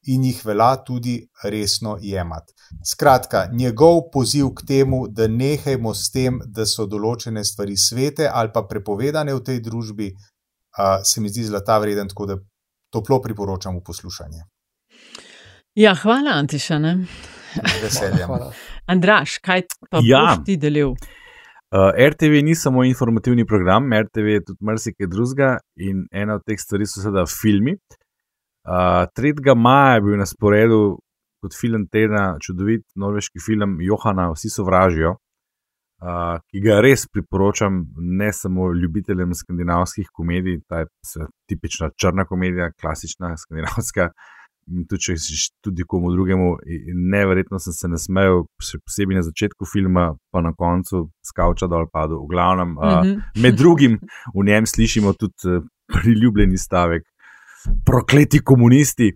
[0.07, 2.55] in jih velja tudi resno jemati.
[2.87, 8.51] Skratka, njegov poziv k temu, da nehajmo s tem, da so določene stvari svete ali
[8.55, 12.39] pa prepovedane v tej družbi, uh, se mi zdi zlata vreden, tako da
[12.91, 14.43] toplo priporočam v poslušanje.
[15.75, 16.79] Ja, hvala, Antiša.
[16.79, 16.97] Ne?
[17.83, 18.29] Veseljem.
[18.87, 20.21] Andraš, kaj pa Ja.
[20.21, 20.89] boš ti delil?
[20.89, 26.61] Uh, RTV ni samo informativni program, RTV je tudi marsikaj drugega in ena od teh
[26.61, 27.73] stvari so seveda filmi.
[28.69, 29.55] Uh, 3.
[29.57, 30.99] maja je bil na sporedu
[31.41, 38.29] kot film tedna čudovit norveški film Johana, Vsi sovražijo, uh, ki ga res priporočam ne
[38.33, 40.87] samo ljubiteljem skandinavskih komedij, ta je
[41.49, 44.11] tipična črna komedija, klasična skandinavska.
[44.13, 49.23] in Tudi, če si tudi komu drugemu, in neverjetno sem se nasmejal, še posebej na
[49.27, 52.21] začetku filma, pa na koncu skavča dol padel.
[52.23, 53.43] V glavnem, uh, Mhm.
[53.43, 53.99] med drugim
[54.35, 57.03] v njem slišimo tudi uh, priljubljeni stavek,
[57.85, 59.13] prokleti komunisti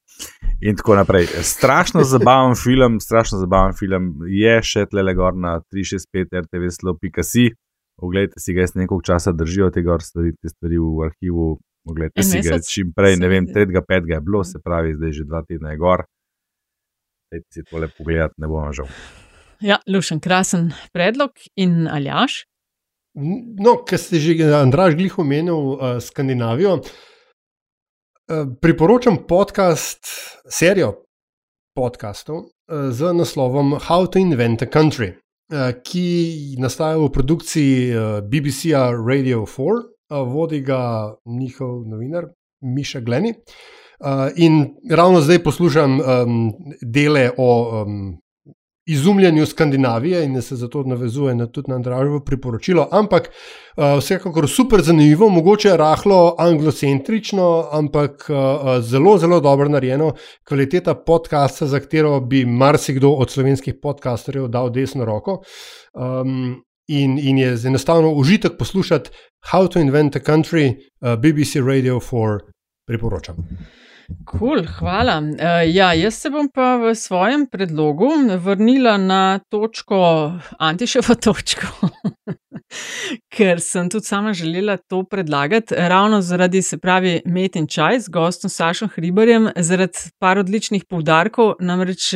[0.61, 1.27] in tako naprej.
[1.43, 7.51] Strašno zabaven film, strašno zabaven film je še tle gor na 365 RTV slow.si.
[7.97, 11.59] Oglejte si ga, jaz nekaj časa držijo te stvari, te stvari v arhivu.
[11.87, 13.55] Oglejte En si ga čim prej, se ne vem, zdi.
[13.55, 13.83] 3.
[13.89, 14.11] 5.
[14.11, 16.03] je bilo, se pravi, zdaj že dva tedna je gor.
[17.31, 18.91] Dajte si tole pogledati, ne bom žal.
[19.61, 22.45] Ja, Lušen, krasen predlog in Aljaš.
[23.17, 30.05] No, ker ste že Andraž glih omenil uh, Skandinavijo, uh, priporočam podcast,
[30.45, 31.07] serijo
[31.73, 38.21] podkastov uh, z naslovom How to Invent a Country, uh, ki nastaja v produkciji uh,
[38.21, 42.25] BBC-a Radio 4, uh, vodi ga njihov novinar
[42.61, 43.35] Miša Gleni.
[44.01, 46.53] Uh, in ravno zdaj poslušam um,
[46.83, 48.19] dele o um,
[48.87, 52.89] izumljanju Skandinavije in se zato navezuje na tudi na Andražovo priporočilo.
[52.91, 58.37] Ampak uh, vsekakor super zanimivo, mogoče rahlo anglocentrično, ampak uh,
[58.81, 60.13] zelo, zelo dobro narejeno.
[60.49, 65.43] Kvaliteta podcasta, za katero bi marsikdo od slovenskih podcasterjev dal desno roko.
[65.95, 69.11] Um, In, in je enostavno užitek poslušati
[69.53, 72.39] How to Invent a Country, uh, BBC Radio 4,
[72.87, 73.37] priporočam.
[74.31, 75.19] Cool, hvala.
[75.19, 78.07] Uh, ja, jaz se bom pa v svojem predlogu
[78.39, 79.99] vrnila na točko,
[80.59, 81.67] Antiševo točko,
[83.35, 88.15] ker sem tudi sama želela to predlagati, ravno zaradi, se pravi, Met in Čaj z
[88.15, 91.57] gostom Sašom Hribarjem, zaradi par odličnih poudarkov.
[91.61, 92.13] Namreč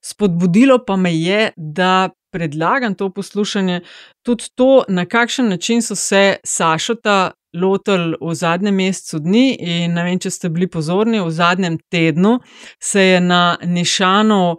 [0.00, 3.80] spodbudilo pa me je, da predlagam to poslušanje,
[4.22, 9.56] tudi to, na kakšen način so se Sašota lotili v zadnjem mesecu dni.
[9.60, 12.38] In ne vem, če ste bili pozorni, v zadnjem tednu
[12.80, 14.56] se je na Nišanu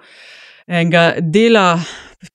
[0.67, 1.79] enega dela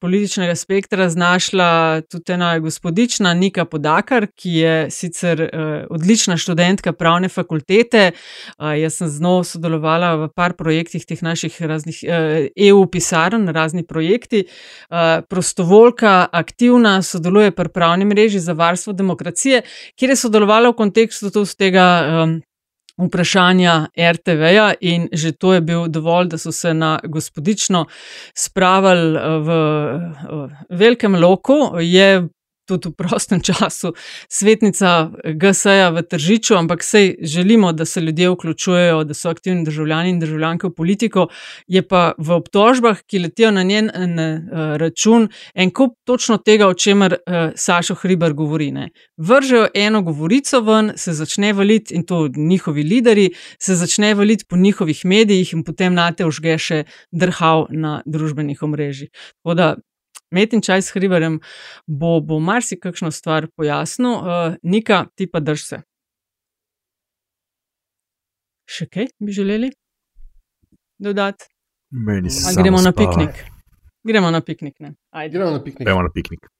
[0.00, 5.48] političnega spektra znašla tudi ena gospodična Nika Podakar, ki je sicer uh,
[5.90, 8.12] odlična študentka pravne fakultete.
[8.58, 13.48] Uh, jaz sem z njo sodelovala v par projektih teh naših raznih uh, EU pisarn,
[13.48, 14.46] razni projekti.
[14.90, 19.62] Uh, prostovoljka, aktivna, sodeluje pri pravni mreži za varstvo demokracije,
[19.96, 21.86] kjer je sodelovala v kontekstu tega.
[22.24, 22.40] Um,
[23.00, 27.86] vprašanja RTV-ja, in že to je bil dovolj, da so se na gospodično
[28.34, 29.58] spravili v,
[30.30, 31.80] v velikem loku.
[31.80, 32.28] Je
[32.66, 33.92] tudi v prostem času
[34.28, 40.10] svetnica GSA v Tržiču, ampak sej želimo, da se ljudje vključujejo, da so aktivni državljani
[40.10, 41.28] in državljanke v politiko.
[41.66, 46.68] Je pa v obtožbah, ki letijo na njen na, uh, račun, en kup točno tega,
[46.68, 48.70] o čemer uh, Sašo Hriber govori.
[48.72, 48.90] Ne.
[49.16, 54.56] Vržejo eno govorico ven, se začne valiti in to njihovi lideri, se začne valiti po
[54.56, 59.10] njihovih medijih in potem na te užge še drhal na družbenih omrežjih.
[60.34, 61.38] Metin čaj s hriberjem
[61.86, 64.14] bo, bo marsikakšno stvar pojasnil.
[64.18, 65.80] Uh, Nika, ti pa drž se.
[68.74, 69.70] Še kaj bi želeli
[70.98, 71.46] dodati?
[71.94, 73.44] Meni se gremo na piknik.
[74.04, 74.74] Gremo na piknik.
[74.80, 75.86] Gremo na piknik.
[75.86, 76.53] Gremo na piknik.